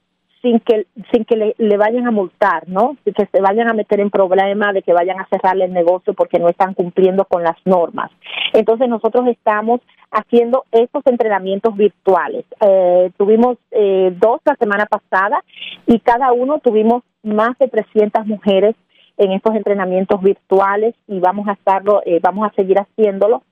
[0.43, 2.97] sin que sin que le, vayan a multar, ¿no?
[3.05, 6.39] Que se vayan a meter en problemas de que vayan a cerrarle el negocio porque
[6.39, 8.11] no están cumpliendo con las normas.
[8.53, 12.45] Entonces nosotros estamos haciendo estos entrenamientos virtuales.
[12.61, 15.43] Eh, tuvimos eh, dos la semana pasada
[15.87, 18.75] y cada uno tuvimos más de 300 mujeres
[19.19, 23.43] en estos entrenamientos virtuales y vamos a estarlo, eh, vamos a seguir haciéndolo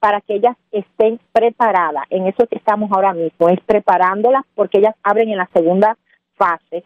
[0.00, 2.04] para que ellas estén preparadas.
[2.10, 5.96] En eso que estamos ahora mismo, es preparándolas porque ellas abren en la segunda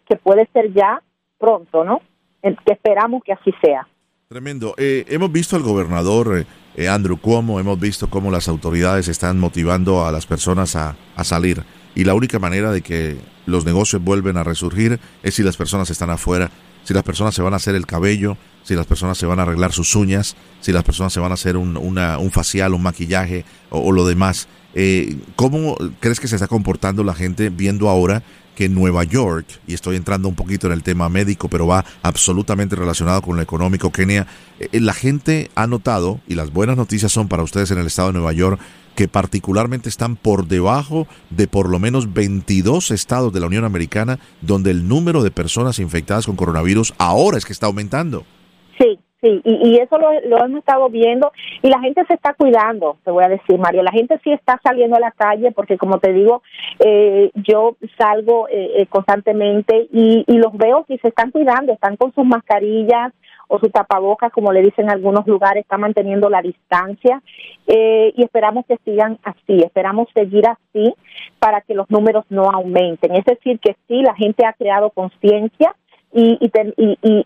[0.07, 1.01] que puede ser ya
[1.39, 2.01] pronto, ¿no?
[2.41, 3.87] Que esperamos que así sea.
[4.29, 4.75] Tremendo.
[4.77, 9.39] Eh, hemos visto al gobernador eh, eh, Andrew Cuomo, hemos visto cómo las autoridades están
[9.39, 11.63] motivando a las personas a, a, salir.
[11.95, 15.89] Y la única manera de que los negocios vuelven a resurgir es si las personas
[15.89, 16.51] están afuera.
[16.83, 19.43] si las personas se van a hacer el cabello, si las personas se van a
[19.43, 23.45] arreglar sus uñas, si las personas se van a hacer un, un facial, un maquillaje
[23.69, 24.47] o, lo demás.
[24.73, 28.23] Eh, ¿Cómo crees que se está comportando la gente viendo ahora
[28.57, 32.75] que Nueva York, y estoy entrando un poquito en el tema médico, pero va absolutamente
[32.75, 34.25] relacionado con lo económico, Kenia,
[34.59, 38.07] eh, la gente ha notado, y las buenas noticias son para ustedes en el estado
[38.07, 38.59] de Nueva York,
[38.95, 44.17] que particularmente están por debajo de por lo menos 22 estados de la Unión Americana
[44.41, 48.25] donde el número de personas infectadas con coronavirus ahora es que está aumentando.
[49.21, 50.11] Sí, Sí, y, eso lo,
[50.45, 53.83] hemos estado viendo y la gente se está cuidando, te voy a decir, Mario.
[53.83, 56.43] La gente sí está saliendo a la calle porque, como te digo,
[56.79, 61.97] eh, yo salgo eh, eh, constantemente y, y los veo que se están cuidando, están
[61.97, 63.11] con sus mascarillas
[63.49, 67.21] o sus tapabocas, como le dicen en algunos lugares, están manteniendo la distancia
[67.65, 70.93] y esperamos que sigan así, esperamos seguir así
[71.39, 73.15] para que los números no aumenten.
[73.15, 75.73] Es decir, que sí, la gente ha creado conciencia
[76.13, 76.37] y,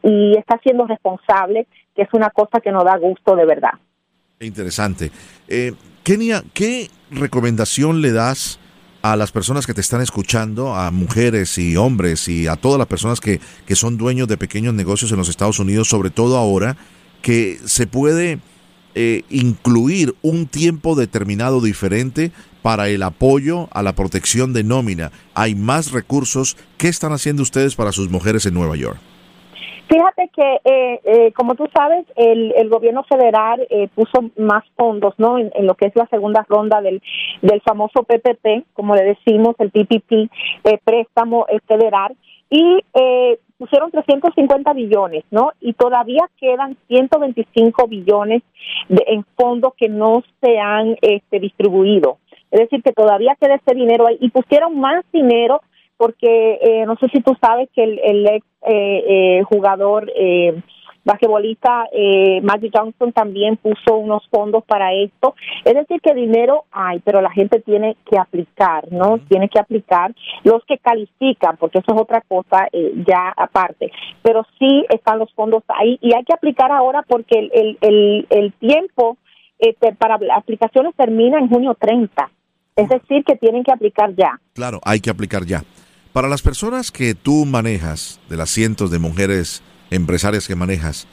[0.03, 3.73] y, está siendo responsable, que es una cosa que nos da gusto de verdad.
[4.39, 5.11] Interesante.
[5.47, 8.59] Eh, Kenia, ¿qué recomendación le das
[9.01, 12.87] a las personas que te están escuchando, a mujeres y hombres y a todas las
[12.87, 16.77] personas que, que son dueños de pequeños negocios en los Estados Unidos, sobre todo ahora,
[17.21, 18.39] que se puede
[18.95, 25.11] eh, incluir un tiempo determinado diferente para el apoyo a la protección de nómina.
[25.33, 26.57] Hay más recursos.
[26.77, 28.97] ¿Qué están haciendo ustedes para sus mujeres en Nueva York?
[29.89, 35.37] Fíjate que, eh, eh, como tú sabes, el, el gobierno federal puso más fondos, ¿no?
[35.37, 37.01] En, lo que es la segunda ronda del,
[37.41, 40.31] del famoso PPP, como le decimos, el PPP,
[40.85, 42.15] préstamo federal
[42.51, 45.51] y eh, pusieron 350 billones, ¿no?
[45.61, 48.43] Y todavía quedan 125 billones
[48.89, 52.17] de, en fondos que no se han este, distribuido.
[52.51, 55.61] Es decir, que todavía queda ese dinero ahí y pusieron más dinero
[55.95, 60.61] porque eh, no sé si tú sabes que el, el ex eh, eh jugador eh,
[61.03, 65.35] basquetbolista eh, Magic Johnson también puso unos fondos para esto.
[65.65, 69.19] Es decir, que dinero hay, pero la gente tiene que aplicar, ¿no?
[69.29, 73.91] Tiene que aplicar los que califican, porque eso es otra cosa eh, ya aparte.
[74.21, 78.53] Pero sí están los fondos ahí y hay que aplicar ahora porque el, el, el,
[78.53, 79.17] tiempo
[79.59, 82.29] este, para aplicaciones termina en junio 30.
[82.75, 84.39] Es decir, que tienen que aplicar ya.
[84.53, 85.63] Claro, hay que aplicar ya.
[86.13, 91.07] Para las personas que tú manejas, de las cientos de mujeres empresarias que manejas,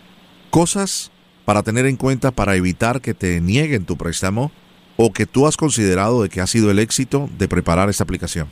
[0.50, 1.10] cosas
[1.44, 4.50] para tener en cuenta para evitar que te nieguen tu préstamo
[4.96, 8.48] o que tú has considerado de que ha sido el éxito de preparar esta aplicación?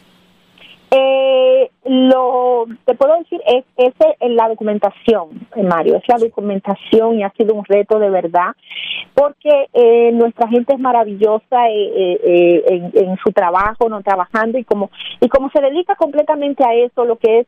[1.87, 7.31] Eh, lo te puedo decir es, es la documentación, Mario, es la documentación y ha
[7.31, 8.53] sido un reto de verdad,
[9.15, 14.91] porque eh, nuestra gente es maravillosa eh, eh, en, su trabajo, no trabajando y como
[15.21, 17.47] y como se dedica completamente a eso, lo que es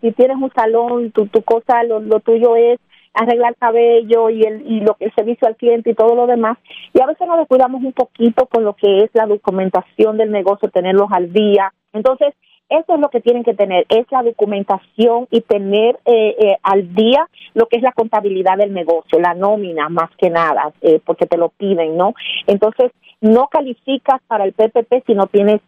[0.00, 2.78] si tienes un salón, tu tu cosa, lo, lo tuyo es
[3.14, 6.58] arreglar cabello y el y lo que el servicio al cliente y todo lo demás
[6.92, 10.68] y a veces nos descuidamos un poquito con lo que es la documentación del negocio
[10.68, 11.72] tenerlos al día.
[11.94, 12.34] Entonces
[12.68, 16.94] eso es lo que tienen que tener, es la documentación y tener eh, eh, al
[16.94, 21.26] día lo que es la contabilidad del negocio, la nómina más que nada, eh, porque
[21.26, 22.14] te lo piden, ¿no?
[22.46, 25.60] Entonces, no calificas para el PPP si no tienes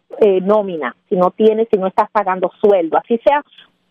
[0.43, 3.43] nómina, si no tienes, si no estás pagando sueldo, así sea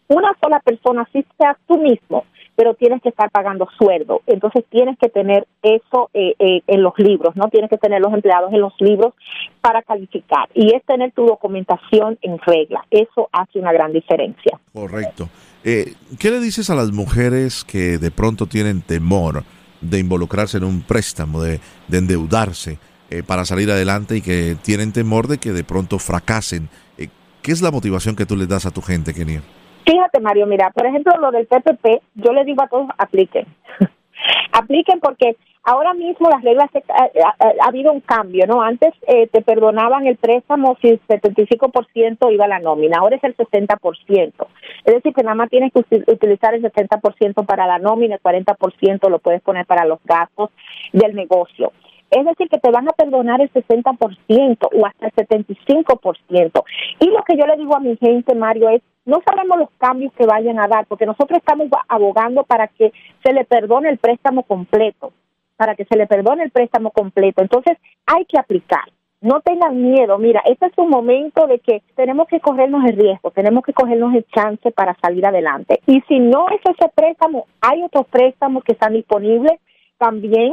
[0.08, 2.24] una sola persona, así sea tú mismo,
[2.56, 4.22] pero tienes que estar pagando sueldo.
[4.26, 7.48] Entonces tienes que tener eso eh, eh, en los libros, ¿no?
[7.50, 9.14] Tienes que tener los empleados en los libros
[9.60, 10.48] para calificar.
[10.54, 12.84] Y es tener tu documentación en regla.
[12.90, 14.58] Eso hace una gran diferencia.
[14.72, 15.28] Correcto.
[15.62, 19.44] Eh, ¿Qué le dices a las mujeres que de pronto tienen temor
[19.80, 21.60] de involucrarse en un préstamo, de,
[21.92, 22.78] endeudarse
[23.26, 26.68] para salir adelante y que tienen temor de que de pronto fracasen?
[26.96, 29.42] ¿Qué es la motivación que tú les das a tu gente, Kenia?
[29.88, 33.46] Fíjate, Mario, mira, por ejemplo, lo del PPP, yo le digo a todos, apliquen.
[34.52, 38.60] apliquen porque ahora mismo las reglas, ha, habido un cambio, ¿no?
[38.60, 43.24] Antes eh, te perdonaban el préstamo si el 75% iba a la nómina, ahora es
[43.24, 44.46] el 60%.
[44.84, 49.08] Es decir, que nada más tienes que utilizar el 60% para la nómina, el 40%
[49.08, 50.50] lo puedes poner para los gastos
[50.92, 51.72] del negocio.
[52.10, 56.64] Es decir, que te van a perdonar el 60% o hasta el 75%.
[57.00, 60.12] Y lo que yo le digo a mi gente, Mario, es, no sabemos los cambios
[60.12, 62.92] que vayan a dar, porque nosotros estamos abogando para que
[63.24, 65.12] se le perdone el préstamo completo,
[65.56, 67.40] para que se le perdone el préstamo completo.
[67.40, 68.84] Entonces, hay que aplicar.
[69.22, 73.30] No tengan miedo, mira, este es un momento de que tenemos que cogernos el riesgo,
[73.30, 75.80] tenemos que cogernos el chance para salir adelante.
[75.86, 79.58] Y si no es ese préstamo, hay otros préstamos que están disponibles
[79.96, 80.52] también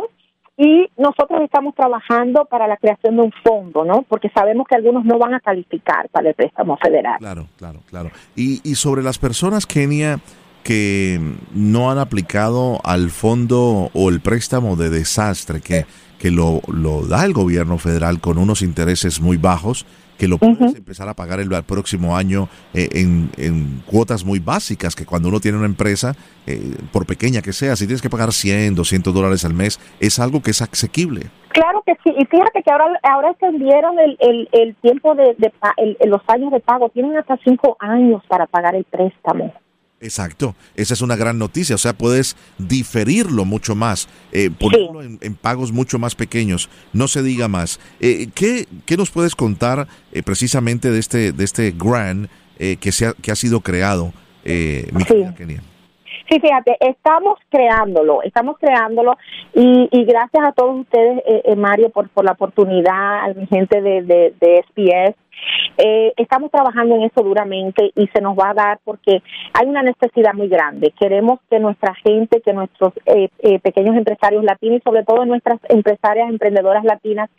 [0.57, 4.03] y nosotros estamos trabajando para la creación de un fondo, ¿no?
[4.03, 7.17] Porque sabemos que algunos no van a calificar para el préstamo federal.
[7.19, 8.11] Claro, claro, claro.
[8.35, 10.19] Y, y sobre las personas, Kenia,
[10.63, 11.19] que
[11.53, 15.85] no han aplicado al fondo o el préstamo de desastre que,
[16.19, 19.85] que lo, lo da el gobierno federal con unos intereses muy bajos
[20.17, 24.95] que lo puedes empezar a pagar el, próximo año eh, en, en, cuotas muy básicas,
[24.95, 26.13] que cuando uno tiene una empresa,
[26.47, 30.19] eh, por pequeña que sea, si tienes que pagar 100, 200 dólares al mes, es
[30.19, 31.27] algo que es asequible.
[31.49, 36.07] Claro que sí, y fíjate que ahora ahora extendieron el, el, el tiempo de, de
[36.07, 39.53] los años de pago, tienen hasta cinco años para pagar el préstamo.
[40.05, 45.35] Exacto, esa es una gran noticia, o sea, puedes diferirlo mucho más, eh, ponerlo en,
[45.35, 47.79] pagos mucho más pequeños, no se diga más.
[47.99, 52.29] Eh, ¿qué, ¿qué, nos puedes contar eh, precisamente de este, de este grant
[52.59, 55.25] eh, que, se ha, que ha sido creado, eh, mi sí.
[55.35, 55.61] Kenia?
[56.29, 59.17] Sí, fíjate, estamos creándolo, estamos creándolo
[59.53, 63.81] y, y gracias a todos ustedes, eh, Mario, por, por la oportunidad, a mi gente
[63.81, 65.15] de, de, de SPS,
[65.77, 69.21] eh, estamos trabajando en eso duramente y se nos va a dar porque
[69.53, 70.93] hay una necesidad muy grande.
[70.99, 75.59] Queremos que nuestra gente, que nuestros eh, eh, pequeños empresarios latinos y sobre todo nuestras
[75.69, 77.29] empresarias emprendedoras latinas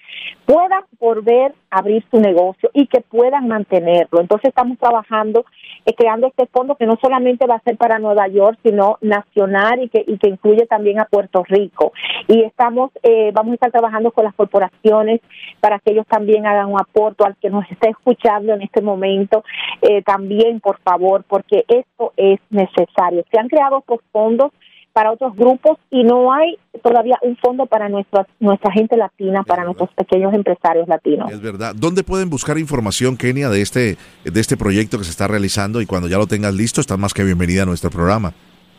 [0.45, 4.21] puedan volver abrir su negocio y que puedan mantenerlo.
[4.21, 5.45] Entonces estamos trabajando
[5.87, 9.85] eh, creando este fondo que no solamente va a ser para Nueva York, sino nacional
[9.85, 11.93] y que, y que incluye también a Puerto Rico.
[12.27, 15.21] Y estamos, eh, vamos a estar trabajando con las corporaciones
[15.61, 19.45] para que ellos también hagan un aporte al que nos está escuchando en este momento,
[19.81, 23.25] eh, también por favor, porque esto es necesario.
[23.31, 24.51] Se han creado estos fondos
[24.97, 29.63] para otros grupos y no hay todavía un fondo para nuestra, nuestra gente latina, para
[29.65, 31.31] nuestros pequeños empresarios latinos.
[31.31, 31.75] Es verdad.
[31.77, 35.83] ¿Dónde pueden buscar información, Kenia, de este, de este proyecto que se está realizando?
[35.83, 38.33] Y cuando ya lo tengas listo, estás más que bienvenida a nuestro programa.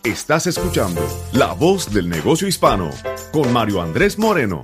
[0.04, 1.00] Estás escuchando
[1.32, 2.90] La Voz del Negocio Hispano
[3.32, 4.64] con Mario Andrés Moreno.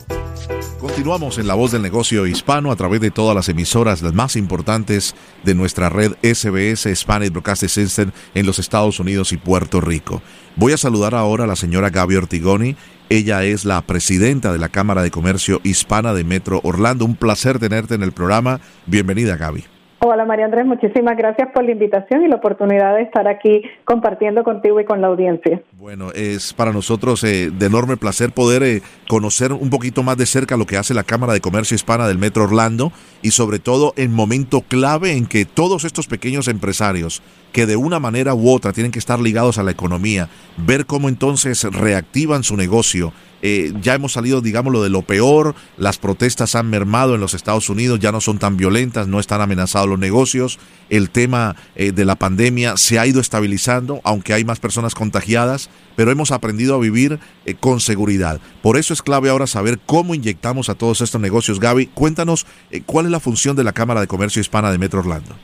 [0.80, 4.36] Continuamos en La Voz del Negocio Hispano a través de todas las emisoras, las más
[4.36, 5.14] importantes
[5.44, 10.24] de nuestra red SBS Spanish Broadcasting System en los Estados Unidos y Puerto Rico.
[10.56, 12.76] Voy a saludar ahora a la señora Gaby Ortigoni.
[13.10, 17.06] Ella es la presidenta de la Cámara de Comercio Hispana de Metro Orlando.
[17.06, 18.60] Un placer tenerte en el programa.
[18.88, 19.77] Bienvenida, Gaby.
[20.00, 24.44] Hola María Andrés, muchísimas gracias por la invitación y la oportunidad de estar aquí compartiendo
[24.44, 25.60] contigo y con la audiencia.
[25.80, 30.28] Bueno, es para nosotros eh, de enorme placer poder eh, conocer un poquito más de
[30.28, 32.92] cerca lo que hace la Cámara de Comercio Hispana del Metro Orlando
[33.24, 38.00] y sobre todo en momento clave en que todos estos pequeños empresarios que de una
[38.00, 42.56] manera u otra tienen que estar ligados a la economía, ver cómo entonces reactivan su
[42.56, 43.14] negocio.
[43.42, 47.70] Eh, ya hemos salido, digámoslo, de lo peor, las protestas han mermado en los Estados
[47.70, 50.60] Unidos, ya no son tan violentas, no están amenazados los negocios,
[50.90, 55.70] el tema eh, de la pandemia se ha ido estabilizando, aunque hay más personas contagiadas,
[55.96, 58.40] pero hemos aprendido a vivir eh, con seguridad.
[58.62, 61.60] Por eso es clave ahora saber cómo inyectamos a todos estos negocios.
[61.60, 65.00] Gaby, cuéntanos eh, cuál es la función de la Cámara de Comercio Hispana de Metro
[65.00, 65.36] Orlando.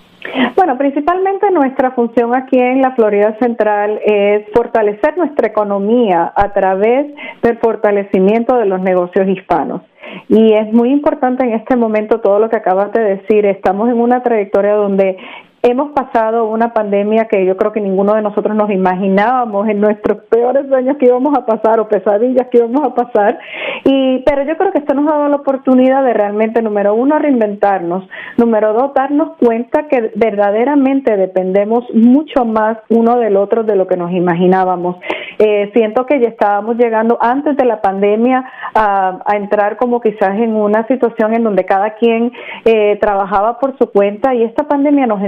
[0.78, 7.58] Principalmente nuestra función aquí en la Florida Central es fortalecer nuestra economía a través del
[7.58, 9.82] fortalecimiento de los negocios hispanos.
[10.30, 13.46] Y es muy importante en este momento todo lo que acabas de decir.
[13.46, 15.18] Estamos en una trayectoria donde
[15.66, 20.24] hemos pasado una pandemia que yo creo que ninguno de nosotros nos imaginábamos en nuestros
[20.30, 23.40] peores sueños que íbamos a pasar o pesadillas que íbamos a pasar.
[23.86, 27.18] Y, pero yo creo que esto nos ha dado la oportunidad de realmente, número uno,
[27.18, 28.04] reinventarnos,
[28.38, 33.96] número dos, darnos cuenta que verdaderamente dependemos mucho más uno del otro de lo que
[33.96, 34.98] nos imaginábamos.
[35.40, 38.44] Eh, siento que ya estábamos llegando antes de la pandemia
[38.76, 42.32] a, entrar como quizás en una situación en donde cada quien
[42.66, 45.28] eh, trabajaba por su cuenta y esta pandemia nos ha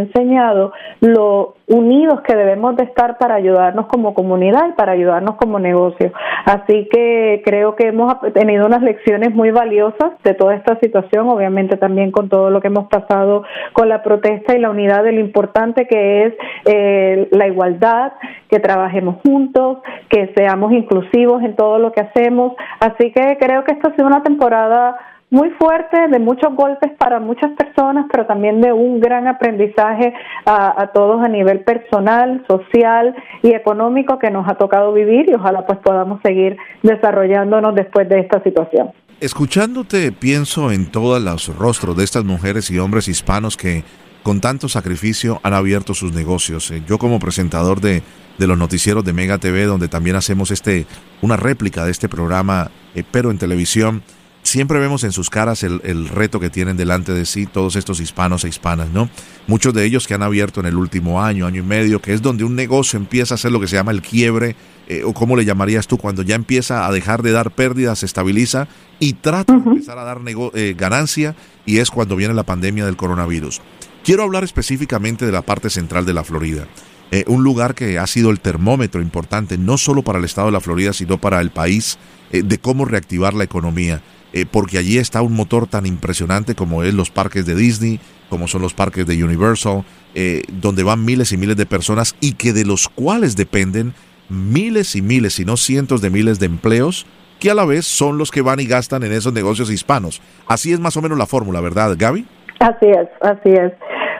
[1.01, 6.11] lo unidos que debemos de estar para ayudarnos como comunidad y para ayudarnos como negocio.
[6.45, 11.78] Así que creo que hemos tenido unas lecciones muy valiosas de toda esta situación, obviamente
[11.78, 15.19] también con todo lo que hemos pasado con la protesta y la unidad de lo
[15.21, 16.34] importante que es
[16.65, 18.13] eh, la igualdad,
[18.49, 22.53] que trabajemos juntos, que seamos inclusivos en todo lo que hacemos.
[22.80, 24.97] Así que creo que esta ha sido una temporada
[25.36, 30.13] muy fuerte, de muchos golpes para muchas personas, pero también de un gran aprendizaje
[30.45, 33.13] a, todos a nivel personal, social
[33.43, 38.21] y económico que nos ha tocado vivir y ojalá pues podamos seguir desarrollándonos después de
[38.21, 38.91] esta situación.
[39.19, 43.83] Escuchándote pienso en todos los rostros de estas mujeres y hombres hispanos que
[44.23, 46.71] con tanto sacrificio han abierto sus negocios.
[46.71, 48.03] Eh, yo como presentador de,
[48.38, 50.86] de los noticieros de Mega TV, donde también hacemos este
[51.21, 54.01] una réplica de este programa, eh, pero en televisión,
[54.45, 58.45] siempre vemos en sus caras el, reto que tienen delante de sí todos estos hispanos
[58.45, 59.09] e hispanas, ¿no?
[59.47, 62.21] Muchos de ellos que han abierto en el último año, año y medio, que es
[62.21, 64.55] donde un negocio empieza a hacer lo que se llama el quiebre,
[64.87, 68.05] eh, o cómo le llamarías tú, cuando ya empieza a dejar de dar pérdidas, se
[68.05, 68.67] estabiliza
[68.99, 71.35] y trata de empezar a dar eh, ganancia,
[71.65, 73.61] y es cuando viene la pandemia del coronavirus.
[74.03, 76.67] Quiero hablar específicamente de la parte central de la Florida.
[77.11, 80.53] Eh, un lugar que ha sido el termómetro importante no solo para el estado de
[80.53, 81.97] la Florida, sino para el país,
[82.31, 84.01] de cómo reactivar la economía.
[84.36, 88.49] Eh, porque allí está un motor tan impresionante como es los parques de Disney, como
[88.49, 92.51] son los parques de Universal, eh, donde van miles y miles de personas y que
[92.51, 93.93] de los cuales dependen
[94.27, 97.05] miles y miles, si no cientos de miles de empleos,
[97.39, 100.21] que a la vez son los que van y gastan en esos negocios hispanos.
[100.47, 102.25] Así es más o menos la fórmula, ¿verdad, Gaby?
[102.59, 103.71] Así es, así es.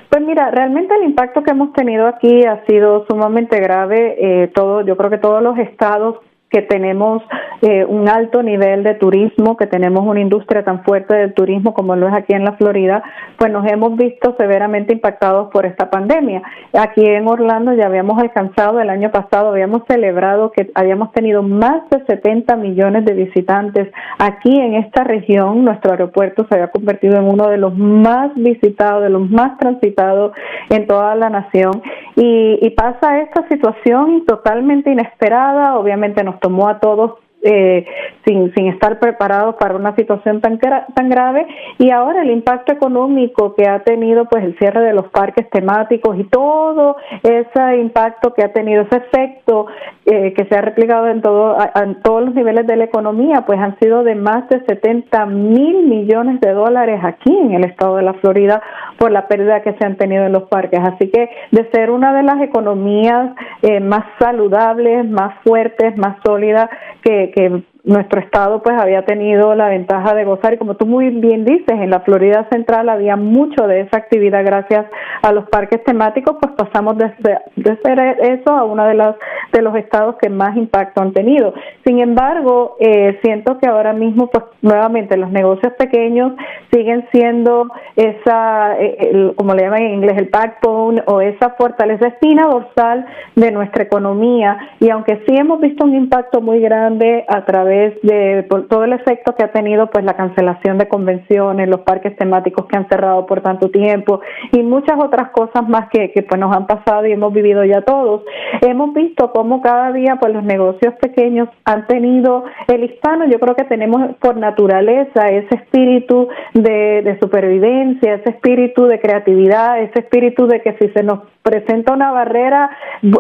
[0.10, 4.16] Pues mira, realmente el impacto que hemos tenido aquí ha sido sumamente grave.
[4.18, 6.20] Eh, todo, yo creo que todos los estados
[6.56, 7.22] que tenemos
[7.62, 11.98] eh, un alto nivel de turismo, que tenemos una industria tan fuerte del turismo como
[11.98, 13.04] lo es aquí en la Florida,
[13.38, 16.44] pues nos hemos visto severamente impactados por esta pandemia.
[16.72, 21.90] Aquí en Orlando ya habíamos alcanzado el año pasado, habíamos celebrado que habíamos tenido más
[21.90, 23.90] de 70 millones de visitantes.
[24.18, 29.04] Aquí en esta región, nuestro aeropuerto se había convertido en uno de los más visitados,
[29.04, 30.32] de los más transitados
[30.70, 31.82] en toda la nación.
[32.16, 37.16] Y, y pasa esta situación totalmente inesperada, obviamente nos tomó a todos
[37.48, 37.86] eh,
[38.26, 41.46] sin, sin estar preparados para una situación tan, tan grave.
[41.78, 46.18] Y ahora el impacto económico que ha tenido pues el cierre de los parques temáticos
[46.18, 49.68] y todo ese impacto que ha tenido ese efecto
[50.08, 53.60] eh, que se ha replicado en, todo, en todos los niveles de la economía pues
[53.60, 58.04] han sido de más de 70 mil millones de dólares aquí en el estado de
[58.04, 58.60] la Florida
[58.98, 60.80] por la pérdida que se han tenido en los parques.
[60.80, 63.36] Así que de ser una de las economías
[63.68, 66.70] eh, más saludables más fuertes más sólidas
[67.02, 71.10] que, que nuestro estado pues había tenido la ventaja de gozar y como tú muy
[71.10, 74.88] bien dices, en la Florida Central había mucho de esa actividad gracias
[75.22, 77.12] a los parques temáticos, pues pasamos de,
[77.56, 79.16] de ser eso a uno de los,
[79.54, 81.54] de los estados que más impacto han tenido.
[81.86, 86.34] Sin embargo, eh, siento que ahora mismo pues nuevamente los negocios pequeños
[86.72, 92.48] siguen siendo esa, eh, como le llaman en inglés, el backbone o esa fortaleza espina
[92.48, 93.06] dorsal
[93.36, 98.46] de nuestra economía y aunque sí hemos visto un impacto muy grande a través de
[98.70, 102.78] todo el efecto que ha tenido pues la cancelación de convenciones, los parques temáticos que
[102.78, 104.22] han cerrado por tanto tiempo
[104.52, 107.82] y muchas otras cosas más que, que pues nos han pasado y hemos vivido ya
[107.82, 108.24] todos.
[108.62, 113.56] Hemos visto cómo cada día pues los negocios pequeños han tenido el hispano, yo creo
[113.56, 120.48] que tenemos por naturaleza ese espíritu de, de supervivencia, ese espíritu de creatividad, ese espíritu
[120.48, 122.72] de que si se nos presenta una barrera,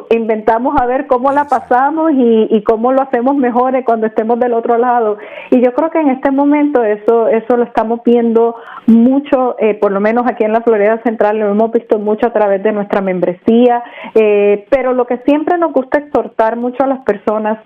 [0.10, 4.54] inventamos a ver cómo la pasamos y, y cómo lo hacemos mejor cuando estemos del
[4.54, 5.18] otro lado.
[5.52, 8.56] Y yo creo que en este momento eso, eso lo estamos viendo
[8.88, 12.34] mucho, eh, por lo menos aquí en la Florida Central, lo hemos visto mucho a
[12.34, 13.84] través de nuestra membresía,
[14.14, 17.60] eh, pero lo que siempre nos gusta exhortar mucho a las personas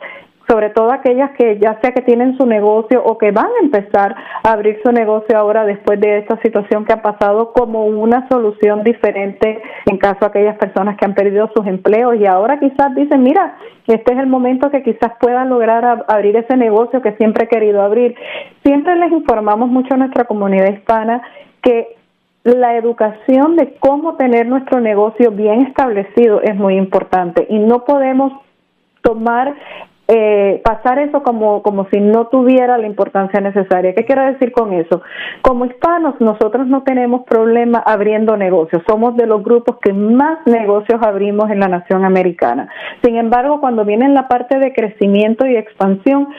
[0.50, 4.16] sobre todo aquellas que ya sea que tienen su negocio o que van a empezar
[4.44, 8.84] a abrir su negocio ahora después de esta situación que ha pasado como una solución
[8.84, 13.22] diferente en caso de aquellas personas que han perdido sus empleos y ahora quizás dicen,
[13.22, 17.48] mira, este es el momento que quizás puedan lograr abrir ese negocio que siempre he
[17.48, 18.16] querido abrir.
[18.64, 21.22] Siempre les informamos mucho a nuestra comunidad hispana
[21.62, 21.96] que
[22.44, 28.34] la educación de cómo tener nuestro negocio bien establecido es muy importante y no podemos
[29.02, 29.56] tomar
[30.12, 33.94] eh, pasar eso como, como si no tuviera la importancia necesaria.
[33.94, 35.04] ¿Qué quiero decir con eso?
[35.44, 38.82] Como hispanos, nosotros no tenemos problema abriendo negocios.
[38.88, 42.70] Somos de los grupos que más negocios abrimos en la nación americana.
[43.04, 46.30] Sin embargo, cuando viene en la parte de crecimiento y expansión,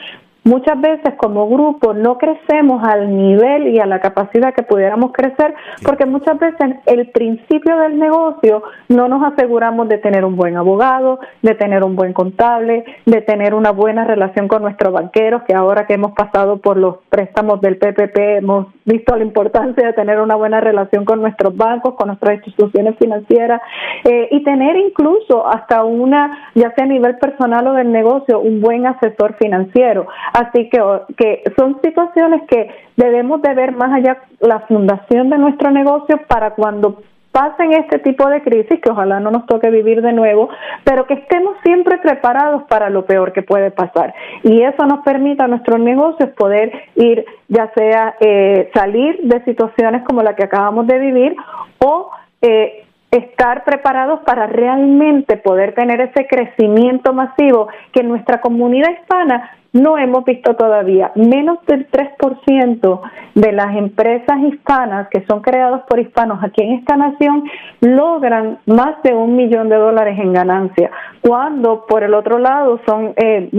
[0.43, 5.53] muchas veces como grupo no crecemos al nivel y a la capacidad que pudiéramos crecer
[5.83, 11.19] porque muchas veces el principio del negocio no nos aseguramos de tener un buen abogado,
[11.41, 15.85] de tener un buen contable, de tener una buena relación con nuestros banqueros, que ahora
[15.85, 20.35] que hemos pasado por los préstamos del PPP hemos visto la importancia de tener una
[20.35, 23.61] buena relación con nuestros bancos, con nuestras instituciones financieras
[24.03, 28.61] eh, y tener incluso hasta una, ya sea a nivel personal o del negocio, un
[28.61, 30.07] buen asesor financiero.
[30.33, 30.81] Así que,
[31.17, 36.51] que son situaciones que debemos de ver más allá la fundación de nuestro negocio para
[36.51, 37.01] cuando
[37.31, 40.49] pasen este tipo de crisis, que ojalá no nos toque vivir de nuevo,
[40.83, 44.13] pero que estemos siempre preparados para lo peor que puede pasar.
[44.43, 50.03] Y eso nos permite a nuestros negocios poder ir, ya sea eh, salir de situaciones
[50.03, 51.35] como la que acabamos de vivir
[51.79, 52.09] o
[52.41, 59.97] eh, estar preparados para realmente poder tener ese crecimiento masivo que nuestra comunidad hispana no
[59.97, 61.11] hemos visto todavía.
[61.15, 63.01] Menos del 3%
[63.35, 67.43] de las empresas hispanas que son creadas por hispanos aquí en esta nación
[67.79, 70.91] logran más de un millón de dólares en ganancia,
[71.21, 73.49] cuando por el otro lado son eh,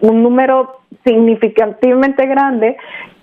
[0.00, 2.76] un número significativamente grande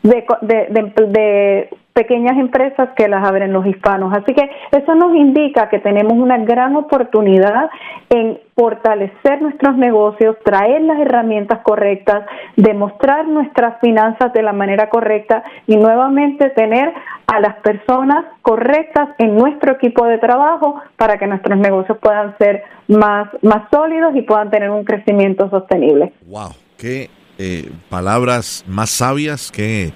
[0.04, 1.70] de, de, de
[2.00, 4.14] pequeñas empresas que las abren los hispanos.
[4.14, 7.70] Así que eso nos indica que tenemos una gran oportunidad
[8.10, 12.26] en fortalecer nuestros negocios, traer las herramientas correctas,
[12.56, 16.94] demostrar nuestras finanzas de la manera correcta y nuevamente tener
[17.28, 22.64] a las personas correctas en nuestro equipo de trabajo para que nuestros negocios puedan ser
[22.88, 26.14] más, más sólidos y puedan tener un crecimiento sostenible.
[26.28, 26.52] ¡Wow!
[26.78, 29.52] ¡Qué eh, palabras más sabias!
[29.52, 29.92] que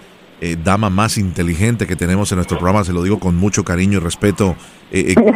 [0.46, 4.00] eh, dama más inteligente que tenemos en nuestro programa, se lo digo con mucho cariño
[4.00, 4.58] y respeto.
[4.92, 5.34] Eh, eh,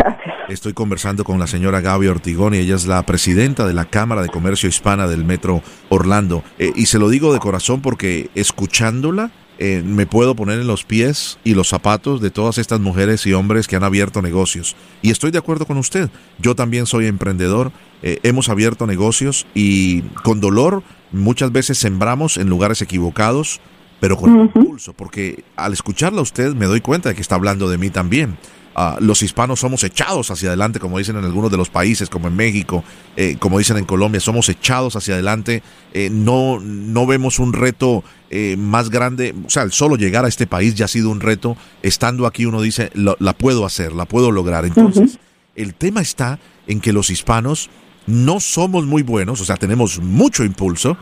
[0.49, 4.21] estoy conversando con la señora Gaby Ortigón y ella es la presidenta de la Cámara
[4.21, 6.43] de Comercio Hispana del Metro Orlando.
[6.57, 11.53] y se lo digo de corazón porque escuchándola, me puedo poner en los pies y
[11.53, 14.75] los zapatos de todas estas mujeres y hombres que han abierto negocios.
[15.01, 16.09] Y estoy de acuerdo con usted.
[16.37, 17.71] Yo también soy emprendedor.
[18.01, 20.83] hemos abierto negocios y con dolor
[21.13, 23.61] muchas veces sembramos en lugares equivocados
[23.99, 27.69] pero con impulso, porque al escucharla a usted me doy cuenta de que está hablando
[27.69, 28.37] de mí también.
[28.79, 32.27] Ah, los hispanos somos echados hacia adelante, como dicen en algunos de los países, como
[32.27, 32.83] en México,
[33.15, 35.63] eh, como dicen en Colombia, somos echados hacia adelante.
[35.95, 40.27] Eh, no, no vemos un reto eh, más grande, o sea, el solo llegar a
[40.27, 41.57] este país ya ha sido un reto.
[41.81, 44.63] Estando aquí uno dice, la puedo hacer, la puedo lograr.
[44.63, 45.17] Entonces,
[45.55, 46.37] el tema está
[46.67, 47.71] en que los hispanos
[48.05, 50.97] no somos muy buenos, o sea, tenemos mucho impulso,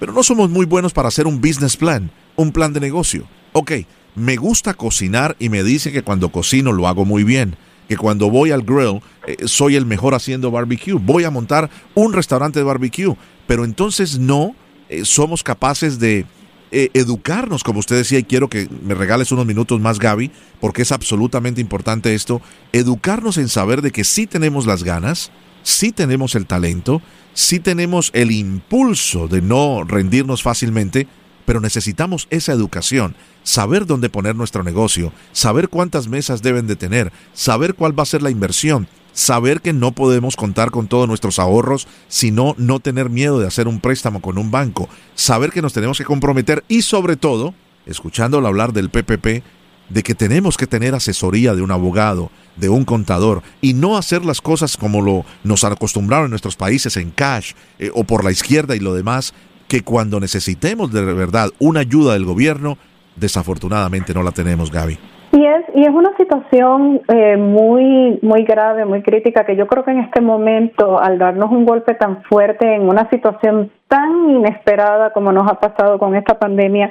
[0.00, 2.10] pero no somos muy buenos para hacer un business plan
[2.40, 3.26] un plan de negocio.
[3.52, 3.72] Ok,
[4.14, 7.56] me gusta cocinar y me dice que cuando cocino lo hago muy bien,
[7.88, 12.12] que cuando voy al grill eh, soy el mejor haciendo barbecue, voy a montar un
[12.12, 13.16] restaurante de barbecue,
[13.46, 14.54] pero entonces no
[14.88, 16.24] eh, somos capaces de
[16.72, 20.30] eh, educarnos, como usted decía, y quiero que me regales unos minutos más, Gaby,
[20.60, 22.40] porque es absolutamente importante esto,
[22.72, 25.32] educarnos en saber de que sí tenemos las ganas,
[25.64, 27.02] sí tenemos el talento,
[27.34, 31.08] sí tenemos el impulso de no rendirnos fácilmente,
[31.50, 37.10] pero necesitamos esa educación, saber dónde poner nuestro negocio, saber cuántas mesas deben de tener,
[37.32, 41.40] saber cuál va a ser la inversión, saber que no podemos contar con todos nuestros
[41.40, 45.72] ahorros, sino no tener miedo de hacer un préstamo con un banco, saber que nos
[45.72, 47.52] tenemos que comprometer y sobre todo,
[47.84, 49.42] escuchándolo hablar del PPP,
[49.88, 54.24] de que tenemos que tener asesoría de un abogado, de un contador, y no hacer
[54.24, 58.30] las cosas como lo nos acostumbraron en nuestros países en cash eh, o por la
[58.30, 59.34] izquierda y lo demás,
[59.70, 62.76] que cuando necesitemos de verdad una ayuda del gobierno,
[63.14, 64.98] desafortunadamente no la tenemos, Gaby.
[65.30, 69.84] Y es, y es una situación eh, muy, muy grave, muy crítica, que yo creo
[69.84, 75.10] que en este momento, al darnos un golpe tan fuerte en una situación tan inesperada
[75.12, 76.88] como nos ha pasado con esta pandemia,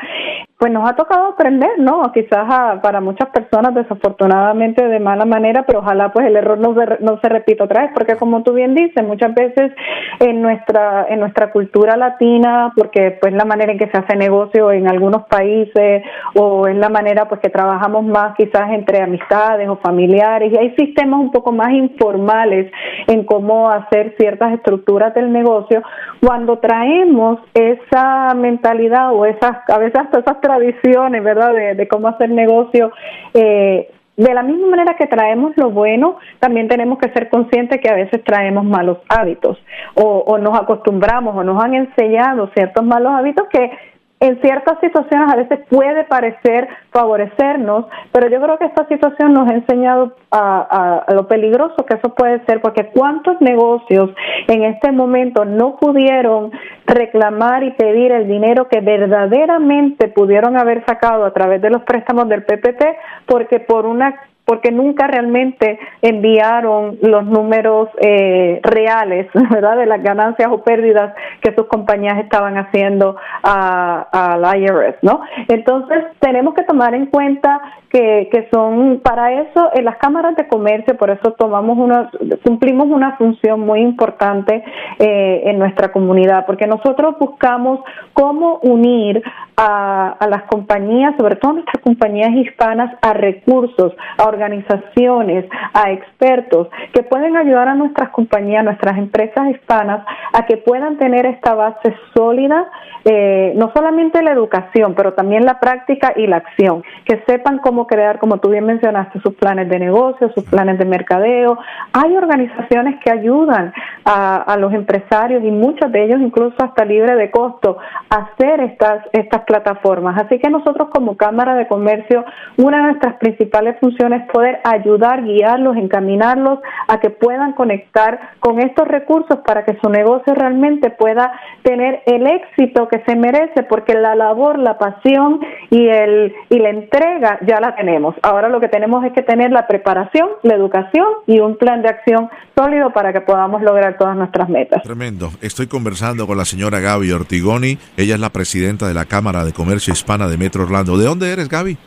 [0.57, 2.11] pues nos ha tocado aprender, ¿no?
[2.11, 6.75] Quizás para muchas personas desafortunadamente de mala manera, pero ojalá pues el error no
[7.21, 9.71] se, repita otra vez, porque como tú bien dices, muchas veces
[10.19, 14.73] en nuestra en nuestra cultura latina, porque pues la manera en que se hace negocio
[14.73, 16.03] en algunos países
[16.35, 20.75] o es la manera pues que trabajamos más quizás entre amistades o familiares y hay
[20.75, 22.69] sistemas un poco más informales
[23.07, 25.81] en cómo hacer ciertas estructuras del negocio,
[26.19, 26.59] cuando
[26.89, 31.53] traemos esa mentalidad o esas a veces hasta esas tradiciones, ¿verdad?
[31.53, 32.91] De, cómo hacer negocio,
[33.33, 37.89] eh, de la misma manera que traemos lo bueno, también tenemos que ser conscientes que
[37.89, 39.57] a veces traemos malos hábitos
[39.95, 43.71] o, o nos acostumbramos o nos han enseñado ciertos malos hábitos que
[44.19, 49.49] en ciertas situaciones a veces puede parecer favorecernos, pero yo creo que esta situación nos
[49.49, 54.09] ha enseñado a, lo peligroso que eso puede ser, porque cuántos negocios
[54.47, 56.51] en este momento no pudieron
[56.85, 62.27] reclamar y pedir el dinero que verdaderamente pudieron haber sacado a través de los préstamos
[62.27, 62.83] del PPP,
[63.25, 64.15] porque por una
[64.49, 71.53] porque nunca realmente enviaron los números eh, reales, ¿verdad?, de las ganancias o pérdidas que
[71.53, 75.21] sus compañías estaban haciendo al IRS, ¿no?
[75.49, 80.47] Entonces, tenemos que tomar en cuenta que, que son, para eso, en las cámaras de
[80.47, 82.11] comercio, por eso tomamos una,
[82.45, 84.63] cumplimos una función muy importante
[84.99, 87.79] eh, en nuestra comunidad, porque nosotros buscamos
[88.13, 89.23] cómo unir
[89.57, 96.69] a, a las compañías, sobre todo nuestras compañías hispanas, a recursos, a organizaciones, a expertos
[96.93, 101.95] que pueden ayudar a nuestras compañías, nuestras empresas hispanas, a que puedan tener esta base
[102.15, 102.67] sólida,
[103.05, 107.78] eh, no solamente la educación, pero también la práctica y la acción, que sepan cómo
[107.87, 111.57] crear, como tú bien mencionaste, sus planes de negocio, sus planes de mercadeo.
[111.93, 113.73] Hay organizaciones que ayudan
[114.05, 117.77] a, a los empresarios y muchos de ellos incluso hasta libre de costo
[118.09, 120.21] a hacer estas, estas plataformas.
[120.23, 122.25] Así que nosotros como Cámara de Comercio,
[122.57, 128.87] una de nuestras principales funciones poder ayudar, guiarlos, encaminarlos a que puedan conectar con estos
[128.87, 131.31] recursos para que su negocio realmente pueda
[131.63, 136.69] tener el éxito que se merece, porque la labor, la pasión y, el, y la
[136.69, 138.15] entrega ya la tenemos.
[138.21, 141.89] Ahora lo que tenemos es que tener la preparación, la educación y un plan de
[141.89, 144.83] acción sólido para que podamos lograr todas nuestras metas.
[144.83, 145.31] Tremendo.
[145.41, 147.77] Estoy conversando con la señora Gaby Ortigoni.
[147.97, 150.97] Ella es la presidenta de la Cámara de Comercio Hispana de Metro Orlando.
[150.97, 151.77] ¿De dónde eres, Gaby?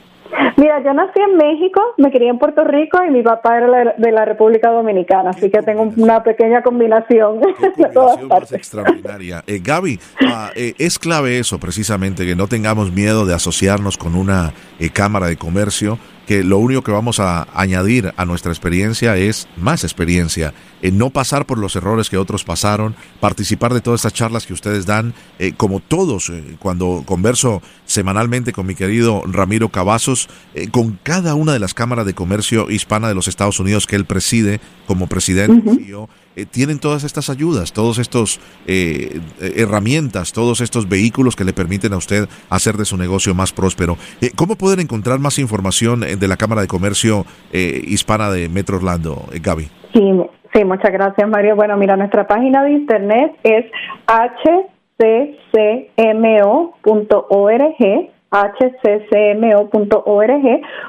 [0.56, 4.12] Mira, yo nací en México, me crié en Puerto Rico y mi papá era de
[4.12, 7.40] la República Dominicana, así que tengo una pequeña combinación,
[7.76, 8.52] de todas partes.
[8.52, 9.42] extraordinaria.
[9.46, 14.14] Eh, Gaby, ah, eh, es clave eso precisamente, que no tengamos miedo de asociarnos con
[14.14, 15.98] una eh, Cámara de Comercio
[16.32, 21.10] que lo único que vamos a añadir a nuestra experiencia es más experiencia, en no
[21.10, 25.12] pasar por los errores que otros pasaron, participar de todas estas charlas que ustedes dan,
[25.38, 31.34] eh, como todos, eh, cuando converso semanalmente con mi querido Ramiro Cavazos, eh, con cada
[31.34, 35.08] una de las cámaras de comercio hispana de los Estados Unidos que él preside como
[35.08, 35.60] presidente,
[36.36, 41.92] eh, tienen todas estas ayudas, todos estos eh, herramientas, todos estos vehículos que le permiten
[41.92, 43.96] a usted hacer de su negocio más próspero.
[44.20, 49.26] Eh, ¿Cómo pueden encontrar más información de la Cámara de Comercio Hispana de Metro Orlando,
[49.42, 49.68] Gaby?
[49.92, 50.12] Sí,
[50.54, 51.56] sí, muchas gracias, Mario.
[51.56, 53.66] Bueno, mira, nuestra página de internet es
[54.06, 54.72] hccmo.org
[58.32, 60.00] hccmo.org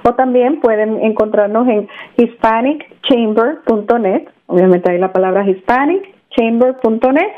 [0.06, 7.32] o también pueden encontrarnos en hispanicchamber.net obviamente hay la palabra hispanic chamber.net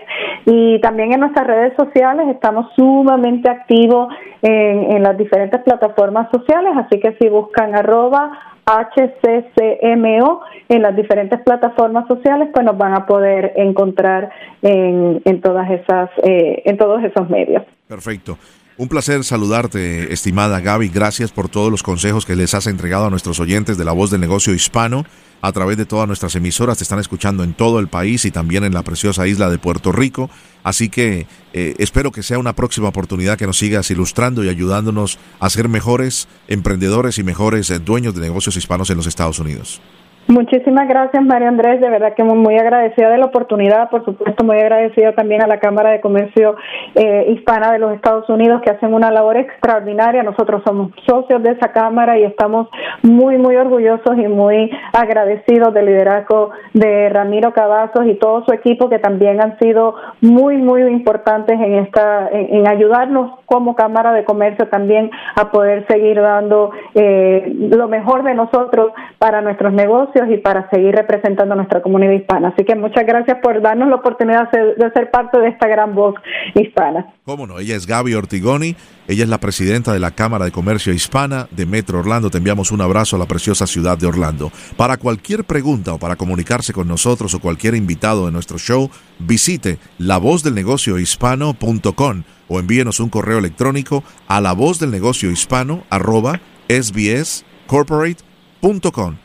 [0.45, 6.99] y también en nuestras redes sociales estamos sumamente activos en, las diferentes plataformas sociales, así
[6.99, 8.31] que si buscan arroba
[8.65, 14.29] HCCMO en las diferentes plataformas sociales, pues nos van a poder encontrar
[14.61, 17.63] en, en todas esas, eh, en todos esos medios.
[17.87, 18.37] Perfecto.
[18.77, 20.89] Un placer saludarte, estimada Gaby.
[20.89, 24.11] Gracias por todos los consejos que les has entregado a nuestros oyentes de la voz
[24.11, 25.05] del negocio hispano.
[25.41, 28.65] A través de todas nuestras emisoras te están escuchando en todo el país y también
[28.65, 30.29] en la preciosa isla de Puerto Rico.
[30.61, 35.19] Así que eh, espero que sea una próxima oportunidad que nos sigas ilustrando y ayudándonos
[35.39, 39.79] a ser mejores emprendedores y mejores eh, dueños de negocios hispanos en los Estados Unidos.
[40.27, 41.79] Muchísimas gracias, María Andrés.
[41.79, 43.91] De verdad que muy, agradecida de la oportunidad.
[43.91, 46.55] Por supuesto, muy agradecida también a la Cámara de Comercio
[46.95, 50.23] eh, Hispana de los Estados Unidos, que hacen una labor extraordinaria.
[50.23, 52.69] Nosotros somos socios de esa Cámara y estamos
[53.03, 58.89] muy, muy orgullosos y muy agradecidos del liderazgo de Ramiro Cavazos y todo su equipo,
[58.89, 64.69] que también han sido muy, muy importantes en, esta, en, ayudarnos como Cámara de Comercio
[64.69, 70.69] también a poder seguir dando eh, lo mejor de nosotros para nuestros negocios y para
[70.69, 72.49] seguir representando a nuestra comunidad hispana.
[72.49, 76.15] Así que muchas gracias por darnos la oportunidad de ser parte de esta gran voz
[76.53, 77.13] hispana.
[77.25, 80.93] Cómo no, ella es Gaby Ortigoni, ella es la presidenta de la Cámara de Comercio
[80.93, 82.29] Hispana de Metro Orlando.
[82.29, 84.51] Te enviamos un abrazo a la preciosa ciudad de Orlando.
[84.77, 88.89] Para cualquier pregunta o para comunicarse con nosotros o cualquier invitado de nuestro show,
[89.19, 94.91] visite lavozdelnegociohispano.com o envíenos un correo electrónico a la voz del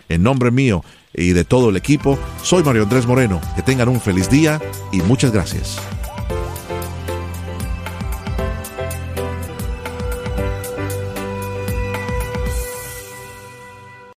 [0.08, 3.40] en nombre mío y de todo el equipo, soy Mario Andrés Moreno.
[3.56, 4.60] Que tengan un feliz día
[4.92, 5.80] y muchas gracias.